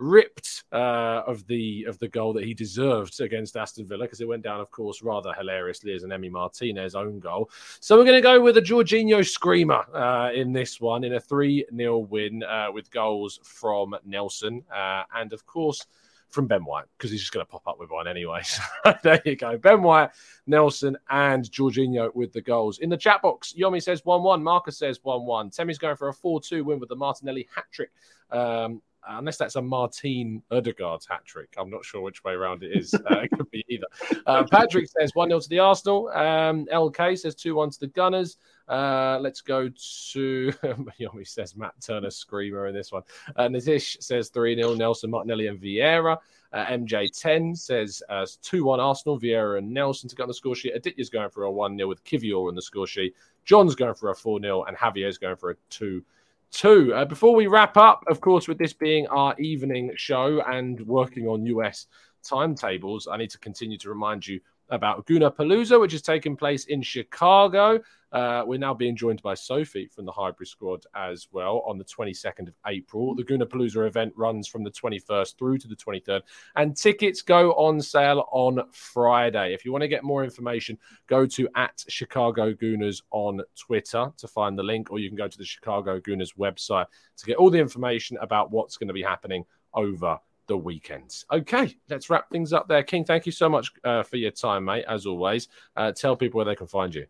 ripped 0.00 0.64
uh, 0.72 1.22
of 1.26 1.46
the 1.46 1.84
of 1.84 1.98
the 1.98 2.08
goal 2.08 2.32
that 2.32 2.44
he 2.44 2.54
deserved 2.54 3.20
against 3.20 3.56
Aston 3.56 3.86
Villa 3.86 4.04
because 4.04 4.20
it 4.20 4.28
went 4.28 4.42
down, 4.42 4.60
of 4.60 4.70
course, 4.70 5.02
rather 5.02 5.32
hilariously 5.32 5.94
as 5.94 6.02
an 6.02 6.10
Emi 6.10 6.30
Martinez 6.30 6.94
own 6.94 7.18
goal. 7.18 7.50
So 7.80 7.96
we're 7.96 8.04
going 8.04 8.16
to 8.16 8.22
go 8.22 8.40
with 8.40 8.56
a 8.56 8.62
Jorginho 8.62 9.26
screamer 9.26 9.84
uh, 9.94 10.32
in 10.32 10.52
this 10.52 10.80
one 10.80 11.04
in 11.04 11.14
a 11.14 11.20
3 11.20 11.66
0 11.74 11.98
win 11.98 12.42
uh, 12.42 12.68
with 12.72 12.90
goals 12.90 13.40
from 13.42 13.94
Nelson. 14.04 14.64
Uh, 14.74 15.04
and 15.14 15.32
of 15.32 15.46
course, 15.46 15.86
from 16.30 16.46
Ben 16.46 16.64
White 16.64 16.86
because 16.96 17.10
he's 17.10 17.20
just 17.20 17.32
going 17.32 17.44
to 17.44 17.50
pop 17.50 17.66
up 17.66 17.78
with 17.78 17.90
one 17.90 18.08
anyway. 18.08 18.42
So 18.84 18.94
there 19.02 19.20
you 19.24 19.36
go. 19.36 19.58
Ben 19.58 19.82
White, 19.82 20.10
Nelson, 20.46 20.96
and 21.10 21.44
Jorginho 21.44 22.14
with 22.14 22.32
the 22.32 22.40
goals. 22.40 22.78
In 22.78 22.88
the 22.88 22.96
chat 22.96 23.22
box, 23.22 23.54
Yomi 23.58 23.82
says 23.82 24.04
1 24.04 24.22
1. 24.22 24.42
Marcus 24.42 24.78
says 24.78 24.98
1 25.02 25.26
1. 25.26 25.50
Temi's 25.50 25.78
going 25.78 25.96
for 25.96 26.08
a 26.08 26.14
4 26.14 26.40
2 26.40 26.64
win 26.64 26.80
with 26.80 26.88
the 26.88 26.96
Martinelli 26.96 27.48
hat 27.54 27.64
trick. 27.72 27.90
Um, 28.30 28.80
unless 29.08 29.36
that's 29.36 29.56
a 29.56 29.62
Martin 29.62 30.42
Odegaard's 30.50 31.06
hat 31.06 31.24
trick. 31.24 31.54
I'm 31.58 31.70
not 31.70 31.84
sure 31.84 32.00
which 32.00 32.22
way 32.24 32.32
around 32.32 32.62
it 32.62 32.76
is. 32.76 32.94
Uh, 33.10 33.20
it 33.20 33.30
could 33.32 33.50
be 33.50 33.64
either. 33.68 33.86
Uh, 34.26 34.44
Patrick 34.48 34.86
says 34.86 35.10
1 35.14 35.30
0 35.30 35.40
to 35.40 35.48
the 35.48 35.58
Arsenal. 35.58 36.08
Um, 36.10 36.66
LK 36.66 37.18
says 37.18 37.34
2 37.34 37.56
1 37.56 37.70
to 37.70 37.80
the 37.80 37.86
Gunners. 37.88 38.36
Uh, 38.68 39.18
let's 39.20 39.40
go 39.40 39.68
to. 39.68 40.52
Yomi 41.00 41.26
says 41.26 41.56
Matt 41.56 41.74
Turner 41.80 42.10
screamer 42.10 42.68
in 42.68 42.74
this 42.74 42.92
one. 42.92 43.02
Uh, 43.34 43.48
Natish 43.48 44.00
says 44.00 44.28
3 44.28 44.54
0 44.54 44.74
Nelson, 44.74 45.10
Martinelli, 45.10 45.48
and 45.48 45.60
Vieira. 45.60 46.18
Uh, 46.52 46.66
MJ10 46.66 47.56
says 47.56 48.02
uh, 48.08 48.26
2 48.42 48.64
1 48.64 48.80
Arsenal, 48.80 49.18
Vieira 49.18 49.58
and 49.58 49.72
Nelson 49.72 50.08
to 50.08 50.14
get 50.14 50.24
on 50.24 50.28
the 50.28 50.34
score 50.34 50.54
sheet. 50.54 50.74
Aditya's 50.74 51.10
going 51.10 51.30
for 51.30 51.44
a 51.44 51.50
1 51.50 51.76
0 51.76 51.88
with 51.88 52.04
Kiwior 52.04 52.48
on 52.48 52.54
the 52.54 52.62
score 52.62 52.86
sheet. 52.86 53.14
John's 53.44 53.74
going 53.74 53.94
for 53.94 54.10
a 54.10 54.14
4 54.14 54.40
0, 54.40 54.64
and 54.64 54.76
Javier's 54.76 55.18
going 55.18 55.36
for 55.36 55.50
a 55.50 55.56
2 55.70 56.04
2. 56.52 56.94
Uh, 56.94 57.04
before 57.04 57.34
we 57.34 57.46
wrap 57.46 57.76
up, 57.76 58.04
of 58.08 58.20
course, 58.20 58.48
with 58.48 58.58
this 58.58 58.72
being 58.72 59.06
our 59.08 59.34
evening 59.38 59.92
show 59.96 60.42
and 60.46 60.80
working 60.86 61.26
on 61.26 61.46
US 61.46 61.86
timetables, 62.22 63.08
I 63.10 63.16
need 63.16 63.30
to 63.30 63.38
continue 63.38 63.78
to 63.78 63.88
remind 63.88 64.26
you 64.26 64.40
about 64.70 65.06
Gooner 65.06 65.34
Palooza, 65.34 65.80
which 65.80 65.94
is 65.94 66.02
taking 66.02 66.36
place 66.36 66.64
in 66.64 66.82
Chicago. 66.82 67.80
Uh, 68.12 68.42
we're 68.44 68.58
now 68.58 68.74
being 68.74 68.96
joined 68.96 69.22
by 69.22 69.34
Sophie 69.34 69.86
from 69.86 70.04
the 70.04 70.10
Hybrid 70.10 70.48
Squad 70.48 70.84
as 70.96 71.28
well 71.30 71.62
on 71.64 71.78
the 71.78 71.84
22nd 71.84 72.48
of 72.48 72.54
April. 72.66 73.14
The 73.14 73.22
Gooner 73.22 73.44
Palooza 73.44 73.86
event 73.86 74.12
runs 74.16 74.48
from 74.48 74.64
the 74.64 74.70
21st 74.70 75.38
through 75.38 75.58
to 75.58 75.68
the 75.68 75.76
23rd, 75.76 76.22
and 76.56 76.76
tickets 76.76 77.22
go 77.22 77.52
on 77.52 77.80
sale 77.80 78.26
on 78.32 78.62
Friday. 78.72 79.54
If 79.54 79.64
you 79.64 79.70
want 79.70 79.82
to 79.82 79.88
get 79.88 80.02
more 80.02 80.24
information, 80.24 80.76
go 81.06 81.24
to 81.26 81.48
at 81.54 81.84
Chicago 81.88 82.52
Gooners 82.52 83.02
on 83.12 83.42
Twitter 83.56 84.12
to 84.16 84.28
find 84.28 84.58
the 84.58 84.64
link, 84.64 84.90
or 84.90 84.98
you 84.98 85.08
can 85.08 85.16
go 85.16 85.28
to 85.28 85.38
the 85.38 85.44
Chicago 85.44 86.00
Gooners 86.00 86.36
website 86.36 86.86
to 87.16 87.26
get 87.26 87.36
all 87.36 87.50
the 87.50 87.60
information 87.60 88.16
about 88.20 88.50
what's 88.50 88.76
going 88.76 88.88
to 88.88 88.94
be 88.94 89.02
happening 89.02 89.44
over 89.72 90.18
the 90.46 90.56
weekends. 90.56 91.24
Okay, 91.32 91.76
let's 91.88 92.10
wrap 92.10 92.30
things 92.30 92.52
up 92.52 92.68
there. 92.68 92.82
King, 92.82 93.04
thank 93.04 93.26
you 93.26 93.32
so 93.32 93.48
much 93.48 93.70
uh, 93.84 94.02
for 94.02 94.16
your 94.16 94.30
time, 94.30 94.64
mate, 94.64 94.84
as 94.88 95.06
always. 95.06 95.48
Uh, 95.76 95.92
tell 95.92 96.16
people 96.16 96.38
where 96.38 96.44
they 96.44 96.56
can 96.56 96.66
find 96.66 96.94
you. 96.94 97.06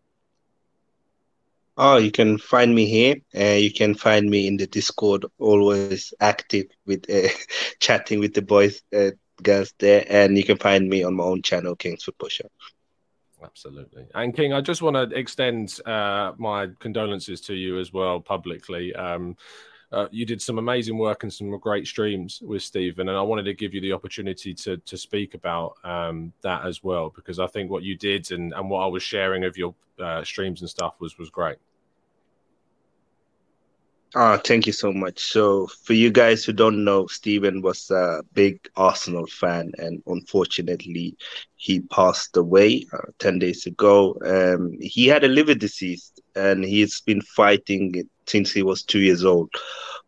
Oh, 1.77 1.97
you 1.97 2.11
can 2.11 2.37
find 2.37 2.75
me 2.75 2.85
here. 2.85 3.15
Uh, 3.35 3.55
you 3.55 3.73
can 3.73 3.95
find 3.95 4.29
me 4.29 4.45
in 4.47 4.57
the 4.57 4.67
Discord, 4.67 5.25
always 5.39 6.13
active 6.19 6.67
with 6.85 7.09
uh, 7.09 7.29
chatting 7.79 8.19
with 8.19 8.33
the 8.33 8.41
boys, 8.41 8.83
uh, 8.95 9.11
girls 9.41 9.73
there. 9.79 10.05
And 10.07 10.37
you 10.37 10.43
can 10.43 10.57
find 10.57 10.87
me 10.87 11.03
on 11.03 11.15
my 11.15 11.23
own 11.23 11.41
channel, 11.41 11.75
King's 11.75 12.03
Football 12.03 12.29
Show. 12.29 12.49
Absolutely. 13.43 14.05
And 14.13 14.35
King, 14.35 14.53
I 14.53 14.61
just 14.61 14.81
want 14.81 14.95
to 14.95 15.17
extend 15.17 15.79
uh, 15.85 16.33
my 16.37 16.67
condolences 16.79 17.41
to 17.41 17.55
you 17.55 17.79
as 17.79 17.91
well 17.91 18.19
publicly. 18.19 18.93
Um, 18.93 19.35
uh, 19.91 20.07
you 20.11 20.25
did 20.25 20.41
some 20.41 20.57
amazing 20.57 20.97
work 20.97 21.23
and 21.23 21.33
some 21.33 21.57
great 21.59 21.85
streams 21.85 22.41
with 22.41 22.63
Stephen, 22.63 23.09
and 23.09 23.17
I 23.17 23.21
wanted 23.21 23.43
to 23.43 23.53
give 23.53 23.73
you 23.73 23.81
the 23.81 23.93
opportunity 23.93 24.53
to 24.53 24.77
to 24.77 24.97
speak 24.97 25.33
about 25.33 25.75
um, 25.83 26.31
that 26.41 26.65
as 26.65 26.83
well 26.83 27.11
because 27.15 27.39
I 27.39 27.47
think 27.47 27.69
what 27.69 27.83
you 27.83 27.97
did 27.97 28.31
and, 28.31 28.53
and 28.53 28.69
what 28.69 28.83
I 28.83 28.87
was 28.87 29.03
sharing 29.03 29.43
of 29.43 29.57
your 29.57 29.75
uh, 29.99 30.23
streams 30.23 30.61
and 30.61 30.69
stuff 30.69 30.95
was 30.99 31.17
was 31.17 31.29
great. 31.29 31.57
Ah, 34.13 34.37
thank 34.43 34.67
you 34.67 34.73
so 34.73 34.91
much. 34.91 35.19
So, 35.19 35.67
for 35.67 35.93
you 35.93 36.11
guys 36.11 36.43
who 36.43 36.51
don't 36.51 36.83
know, 36.83 37.07
Stephen 37.07 37.61
was 37.61 37.89
a 37.91 38.21
big 38.33 38.59
Arsenal 38.75 39.25
fan, 39.25 39.71
and 39.77 40.03
unfortunately, 40.05 41.15
he 41.55 41.79
passed 41.79 42.35
away 42.35 42.85
uh, 42.91 43.11
10 43.19 43.39
days 43.39 43.65
ago. 43.67 44.17
Um, 44.25 44.77
he 44.81 45.07
had 45.07 45.23
a 45.23 45.29
liver 45.29 45.55
disease, 45.55 46.11
and 46.35 46.65
he's 46.65 46.99
been 46.99 47.21
fighting 47.21 47.95
it 47.95 48.07
since 48.31 48.51
he 48.51 48.63
was 48.63 48.83
two 48.83 48.99
years 48.99 49.25
old. 49.25 49.49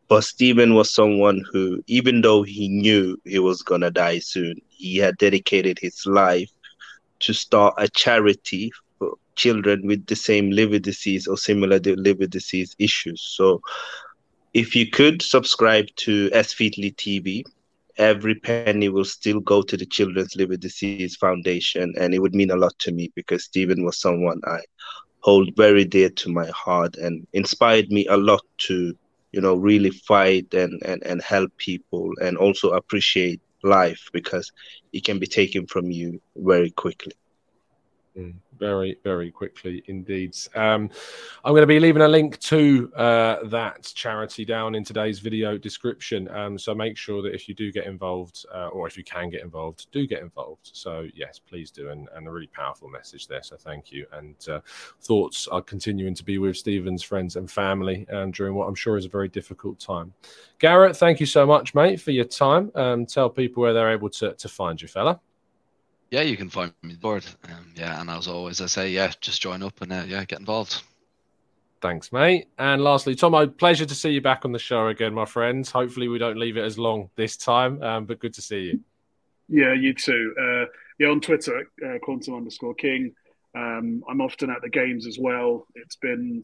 But 0.08 0.24
Stephen 0.24 0.74
was 0.76 0.90
someone 0.90 1.44
who, 1.52 1.84
even 1.88 2.22
though 2.22 2.44
he 2.44 2.68
knew 2.68 3.18
he 3.26 3.40
was 3.40 3.62
going 3.62 3.82
to 3.82 3.92
die 3.92 4.20
soon, 4.20 4.62
he 4.70 4.98
had 4.98 5.18
dedicated 5.18 5.80
his 5.80 6.06
life 6.06 6.52
to 7.20 7.34
start 7.34 7.76
a 7.78 7.88
charity 7.90 8.72
for 8.98 9.14
children 9.36 9.88
with 9.88 10.06
the 10.06 10.16
same 10.16 10.52
liver 10.52 10.80
disease 10.80 11.28
or 11.28 11.38
similar 11.38 11.80
liver 11.80 12.28
disease 12.28 12.76
issues. 12.80 13.22
So, 13.22 13.62
if 14.54 14.76
you 14.76 14.90
could 14.90 15.22
subscribe 15.22 15.88
to 15.98 16.30
S. 16.32 16.54
Featley 16.54 16.96
TV, 16.96 17.44
every 17.98 18.36
penny 18.36 18.90
will 18.90 19.06
still 19.06 19.40
go 19.40 19.62
to 19.64 19.78
the 19.78 19.86
Children's 19.86 20.36
Liver 20.36 20.58
Disease 20.58 21.16
Foundation, 21.16 21.94
and 22.00 22.14
it 22.14 22.20
would 22.20 22.36
mean 22.36 22.52
a 22.52 22.56
lot 22.56 22.78
to 22.80 22.92
me 22.92 23.12
because 23.16 23.44
Stephen 23.44 23.84
was 23.84 24.00
someone 24.00 24.42
I 24.46 24.60
hold 25.24 25.56
very 25.56 25.86
dear 25.86 26.10
to 26.10 26.30
my 26.30 26.48
heart 26.48 26.96
and 26.98 27.26
inspired 27.34 27.90
me 27.90 28.06
a 28.08 28.18
lot 28.18 28.44
to, 28.58 28.94
you 29.32 29.42
know, 29.42 29.56
really 29.56 29.90
fight 29.90 30.54
and, 30.54 30.82
and, 30.84 31.02
and 31.04 31.22
help 31.22 31.56
people 31.58 32.12
and 32.22 32.38
also 32.38 32.72
appreciate 32.72 33.40
life 33.64 34.10
because 34.12 34.52
it 34.92 35.04
can 35.06 35.20
be 35.20 35.28
taken 35.28 35.66
from 35.66 35.90
you 35.90 36.22
very 36.36 36.72
quickly. 36.72 37.14
Mm 38.18 38.43
very, 38.58 38.98
very 39.04 39.32
quickly 39.32 39.84
indeed. 39.88 40.36
Um, 40.56 40.90
I'm 41.44 41.52
going 41.52 41.62
to 41.62 41.68
be 41.68 41.80
leaving 41.80 42.02
a 42.02 42.08
link 42.08 42.40
to 42.40 42.92
uh, 42.96 43.48
that 43.48 43.92
charity 43.96 44.46
down 44.46 44.76
in 44.76 44.84
today's 44.84 45.20
video 45.20 45.58
description. 45.58 46.28
Um, 46.30 46.58
so 46.58 46.74
make 46.74 46.98
sure 46.98 47.22
that 47.22 47.34
if 47.34 47.48
you 47.48 47.56
do 47.56 47.72
get 47.72 47.86
involved, 47.86 48.46
uh, 48.54 48.68
or 48.68 48.88
if 48.88 48.98
you 48.98 49.04
can 49.04 49.30
get 49.30 49.42
involved, 49.42 49.92
do 49.92 50.08
get 50.08 50.22
involved. 50.22 50.70
So 50.74 51.08
yes, 51.14 51.40
please 51.40 51.72
do, 51.72 51.90
and, 51.90 52.08
and 52.16 52.28
a 52.28 52.32
really 52.32 52.48
powerful 52.48 52.90
message 52.90 53.28
there. 53.28 53.44
So 53.44 53.56
thank 53.58 53.92
you. 53.92 54.06
And 54.14 54.36
uh, 54.48 54.62
thoughts 55.02 55.48
are 55.48 55.62
continuing 55.62 56.16
to 56.16 56.24
be 56.24 56.38
with 56.38 56.58
Stephen's 56.58 57.04
friends 57.04 57.36
and 57.36 57.50
family 57.50 58.08
um, 58.10 58.32
during 58.32 58.56
what 58.56 58.68
I'm 58.68 58.76
sure 58.76 58.98
is 58.98 59.06
a 59.06 59.10
very 59.10 59.30
difficult 59.30 59.80
time. 59.80 60.14
Garrett, 60.60 60.98
thank 60.98 61.20
you 61.20 61.26
so 61.26 61.46
much, 61.46 61.76
mate, 61.76 62.00
for 62.00 62.12
your 62.12 62.26
time. 62.26 62.72
Um, 62.76 63.06
tell 63.06 63.30
people 63.30 63.62
where 63.62 63.74
they're 63.74 63.92
able 63.92 64.10
to, 64.12 64.34
to 64.34 64.48
find 64.48 64.82
you, 64.82 64.88
fella 64.88 65.20
yeah, 66.14 66.22
you 66.22 66.38
can 66.38 66.48
find 66.48 66.72
me 66.84 66.94
board. 66.94 67.26
Um, 67.50 67.74
yeah, 67.76 68.00
and 68.00 68.08
as 68.08 68.28
always, 68.28 68.62
I 68.62 68.68
say, 68.68 68.92
yeah, 68.92 69.12
just 69.20 69.42
join 69.42 69.64
up 69.64 69.82
and 69.82 69.92
uh, 69.92 70.04
yeah, 70.08 70.24
get 70.26 70.40
involved. 70.40 70.84
Thanks, 71.82 72.14
mate. 72.14 72.50
And 72.60 72.84
lastly, 72.84 73.16
Tom, 73.16 73.34
I 73.34 73.48
pleasure 73.48 73.88
to 73.88 73.96
see 73.96 74.12
you 74.12 74.22
back 74.22 74.46
on 74.46 74.52
the 74.52 74.60
show 74.60 74.90
again, 74.90 75.16
my 75.16 75.26
friends. 75.26 75.72
Hopefully, 75.72 76.08
we 76.08 76.20
don't 76.20 76.38
leave 76.38 76.56
it 76.56 76.64
as 76.64 76.78
long 76.78 77.10
this 77.16 77.36
time, 77.36 77.82
um, 77.82 78.06
but 78.06 78.20
good 78.20 78.36
to 78.36 78.44
see 78.44 78.60
you. 78.60 78.80
Yeah, 79.50 79.74
you 79.74 79.96
too. 79.96 80.36
Uh, 80.40 80.66
yeah, 81.00 81.08
on 81.08 81.20
Twitter, 81.20 81.68
uh, 81.84 81.98
quantum 82.04 82.36
underscore 82.36 82.76
king. 82.76 83.16
Um, 83.56 84.04
I'm 84.08 84.22
often 84.22 84.52
at 84.52 84.62
the 84.62 84.70
games 84.70 85.08
as 85.08 85.18
well. 85.20 85.66
It's 85.74 85.96
been 85.96 86.44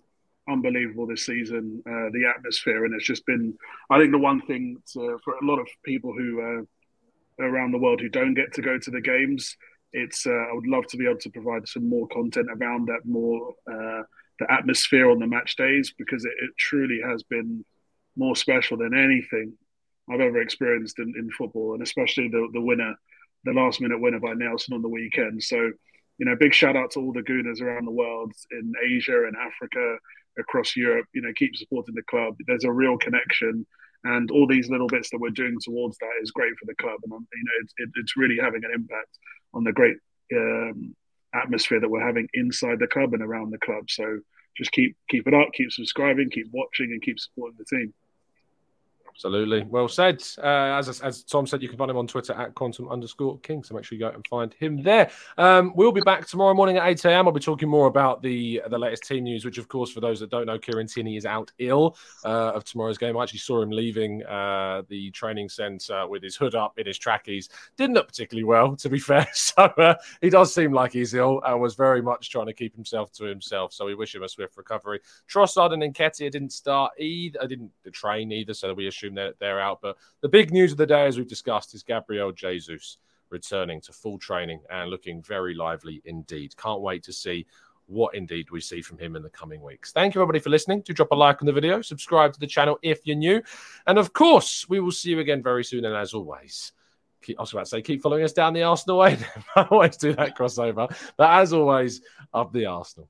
unbelievable 0.50 1.06
this 1.06 1.28
season, 1.28 1.84
uh, 1.86 2.10
the 2.12 2.26
atmosphere, 2.36 2.86
and 2.86 2.96
it's 2.96 3.06
just 3.06 3.24
been. 3.28 3.54
I 3.92 4.00
think 4.00 4.14
the 4.14 4.18
one 4.18 4.42
thing 4.42 4.82
to, 4.94 5.20
for 5.24 5.36
a 5.36 5.46
lot 5.46 5.60
of 5.60 5.68
people 5.86 6.12
who 6.12 6.42
uh, 6.42 6.66
around 7.40 7.72
the 7.72 7.78
world 7.78 8.02
who 8.02 8.10
don't 8.10 8.34
get 8.34 8.54
to 8.54 8.62
go 8.62 8.78
to 8.78 8.92
the 8.92 9.02
games. 9.02 9.56
It's 9.94 10.28
uh, 10.28 10.32
I 10.32 10.54
would 10.54 10.68
love 10.68 10.86
to 10.88 10.98
be 10.98 11.06
able 11.06 11.20
to 11.20 11.30
provide 11.30 11.68
some 11.68 11.90
more 11.90 12.08
content 12.10 12.48
around 12.50 12.88
that, 12.88 13.06
more 13.06 13.54
uh, 13.72 14.04
the 14.40 14.52
atmosphere 14.52 15.10
on 15.10 15.20
the 15.20 15.28
match 15.28 15.56
days 15.56 15.94
because 15.98 16.26
it, 16.26 16.32
it, 16.42 16.52
truly 16.58 17.00
has 17.04 17.24
been 17.24 17.66
more 18.16 18.36
special 18.36 18.78
than 18.78 18.94
anything 18.94 19.54
I've 20.10 20.22
ever 20.22 20.42
experienced 20.42 21.00
in, 21.00 21.14
in 21.18 21.30
football, 21.32 21.74
and 21.74 21.82
especially 21.82 22.28
the 22.28 22.48
the 22.54 22.62
winner, 22.62 22.94
the 23.46 23.54
last 23.54 23.82
minute 23.82 24.00
winner 24.00 24.20
by 24.20 24.34
Nelson 24.34 24.76
on 24.76 24.82
the 24.82 24.90
weekend. 24.90 25.42
So, 25.42 25.58
you 26.20 26.26
know, 26.26 26.36
big 26.40 26.54
shout 26.54 26.76
out 26.76 26.92
to 26.92 27.00
all 27.00 27.14
the 27.14 27.22
Gooners 27.22 27.62
around 27.62 27.86
the 27.86 27.92
world 27.92 28.32
in 28.52 28.74
Asia 28.86 29.26
and 29.26 29.36
Africa, 29.36 29.98
across 30.38 30.76
Europe. 30.76 31.08
You 31.14 31.22
know, 31.24 31.34
keep 31.36 31.56
supporting 31.56 31.96
the 31.96 32.04
club. 32.04 32.36
There's 32.46 32.64
a 32.64 32.72
real 32.72 32.98
connection 32.98 33.66
and 34.04 34.32
all 34.32 34.48
these 34.48 34.70
little 34.70 34.88
bits 34.88 35.10
that 35.10 35.20
we're 35.20 35.30
doing 35.30 35.58
towards 35.62 35.98
that 35.98 36.12
is 36.22 36.32
great 36.32 36.54
for 36.58 36.66
the 36.66 36.76
club, 36.76 37.00
and 37.04 37.12
you 37.12 37.44
know 37.44 37.52
it's, 37.62 37.74
it, 37.78 37.90
it's 37.96 38.18
really 38.18 38.38
having 38.42 38.64
an 38.64 38.72
impact 38.74 39.18
on 39.54 39.64
the 39.64 39.74
great 39.74 39.98
um, 40.36 40.96
atmosphere 41.34 41.80
that 41.80 41.90
we're 41.90 42.06
having 42.06 42.28
inside 42.34 42.80
the 42.80 42.88
club 42.88 43.14
and 43.14 43.24
around 43.24 43.52
the 43.52 43.58
club. 43.60 43.90
So 43.90 44.20
just 44.58 44.72
keep 44.72 44.96
keep 45.10 45.28
it 45.28 45.34
up, 45.34 45.50
keep 45.54 45.72
subscribing, 45.72 46.30
keep 46.30 46.48
watching, 46.52 46.92
and 46.92 47.02
keep 47.02 47.20
supporting 47.20 47.58
the 47.58 47.78
team. 47.78 47.94
Absolutely. 49.20 49.64
Well 49.64 49.90
said. 49.90 50.24
Uh, 50.42 50.78
as, 50.80 51.02
as 51.02 51.24
Tom 51.24 51.46
said, 51.46 51.62
you 51.62 51.68
can 51.68 51.78
find 51.78 51.92
him 51.92 51.98
on 51.98 52.08
Twitter 52.08 52.32
at 52.32 52.56
quantum 52.56 52.88
underscore 52.88 53.38
king. 53.40 53.62
So 53.66 53.76
make 53.76 53.84
sure 53.84 53.98
you 53.98 54.06
go 54.06 54.12
and 54.12 54.26
find 54.28 54.54
him 54.54 54.82
there. 54.82 55.12
Um, 55.38 55.74
we'll 55.76 55.92
be 55.92 56.00
back 56.00 56.26
tomorrow 56.26 56.54
morning 56.54 56.78
at 56.78 56.88
8 56.88 57.04
a.m. 57.04 57.28
I'll 57.28 57.34
be 57.34 57.42
talking 57.42 57.68
more 57.68 57.88
about 57.88 58.22
the 58.22 58.62
the 58.70 58.80
latest 58.80 59.04
team 59.04 59.26
news, 59.26 59.44
which, 59.44 59.58
of 59.58 59.68
course, 59.68 59.92
for 59.92 60.00
those 60.00 60.22
that 60.22 60.30
don't 60.30 60.46
know, 60.46 60.58
Kieran 60.58 60.88
Tierney 60.88 61.18
is 61.18 61.26
out 61.26 61.52
ill 61.60 61.98
uh, 62.24 62.54
of 62.54 62.64
tomorrow's 62.64 62.98
game. 62.98 63.18
I 63.18 63.24
actually 63.24 63.40
saw 63.40 63.62
him 63.62 63.72
leaving 63.72 64.24
uh, 64.24 64.84
the 64.88 65.12
training 65.12 65.50
centre 65.50 66.08
with 66.08 66.24
his 66.24 66.38
hood 66.38 66.56
up 66.56 66.80
in 66.80 66.88
his 66.88 66.98
trackies. 66.98 67.50
Didn't 67.76 67.96
look 67.96 68.08
particularly 68.08 68.46
well, 68.46 68.78
to 68.78 68.90
be 68.90 69.00
fair. 69.00 69.28
So 69.50 69.64
uh, 69.64 69.96
he 70.22 70.30
does 70.30 70.54
seem 70.54 70.74
like 70.74 70.94
he's 70.94 71.14
ill 71.14 71.42
and 71.46 71.60
was 71.60 71.74
very 71.74 72.02
much 72.02 72.30
trying 72.30 72.46
to 72.46 72.54
keep 72.54 72.76
himself 72.76 73.12
to 73.14 73.26
himself. 73.26 73.74
So 73.74 73.86
we 73.86 73.96
wish 73.96 74.14
him 74.14 74.22
a 74.22 74.30
swift 74.30 74.58
recovery. 74.58 75.00
Trossard 75.28 75.74
and 75.74 75.82
Nketiah 75.82 76.30
didn't 76.30 76.52
start 76.52 76.92
either, 77.00 77.42
I 77.42 77.48
didn't 77.48 77.72
train 77.92 78.32
either. 78.32 78.54
So 78.54 78.74
we 78.74 78.88
assume 78.88 79.09
assume 79.10 79.16
they're, 79.16 79.34
they're 79.40 79.60
out. 79.60 79.80
But 79.82 79.98
the 80.22 80.30
big 80.30 80.52
news 80.52 80.72
of 80.72 80.78
the 80.78 80.86
day, 80.86 81.06
as 81.06 81.18
we've 81.18 81.28
discussed, 81.28 81.74
is 81.74 81.84
Gabriel 81.84 82.32
Jesus 82.32 82.98
returning 83.30 83.80
to 83.82 83.94
full 83.94 84.18
training 84.18 84.62
and 84.70 84.90
looking 84.90 85.22
very 85.22 85.54
lively 85.54 86.02
indeed. 86.06 86.56
Can't 86.58 86.82
wait 86.82 87.04
to 87.04 87.14
see 87.14 87.46
what 87.86 88.14
indeed 88.16 88.52
we 88.52 88.62
see 88.62 88.82
from 88.82 88.98
him 89.00 89.16
in 89.16 89.24
the 89.24 89.30
coming 89.30 89.62
weeks. 89.62 89.92
Thank 89.92 90.14
you, 90.14 90.22
everybody, 90.22 90.40
for 90.40 90.50
listening. 90.50 90.82
Do 90.82 90.94
drop 90.94 91.12
a 91.12 91.16
like 91.16 91.42
on 91.42 91.48
the 91.48 91.52
video, 91.52 91.82
subscribe 91.82 92.34
to 92.34 92.40
the 92.40 92.48
channel 92.48 92.78
if 92.82 93.06
you're 93.06 93.16
new. 93.16 93.42
And 93.88 93.98
of 93.98 94.14
course, 94.14 94.68
we 94.70 94.80
will 94.80 94.92
see 94.92 95.12
you 95.12 95.20
again 95.20 95.42
very 95.42 95.64
soon. 95.64 95.86
And 95.86 95.96
as 95.96 96.14
always, 96.14 96.72
keep, 97.22 97.40
I 97.40 97.42
was 97.42 97.52
about 97.52 97.66
to 97.66 97.70
say, 97.70 97.82
keep 97.82 98.02
following 98.02 98.24
us 98.24 98.34
down 98.34 98.54
the 98.54 98.64
Arsenal 98.64 99.00
way. 99.00 99.18
I 99.56 99.62
always 99.72 99.98
do 99.98 100.14
that 100.14 100.38
crossover. 100.38 100.96
But 101.18 101.32
as 101.32 101.52
always, 101.52 102.02
up 102.32 102.54
the 102.54 102.68
Arsenal. 102.68 103.10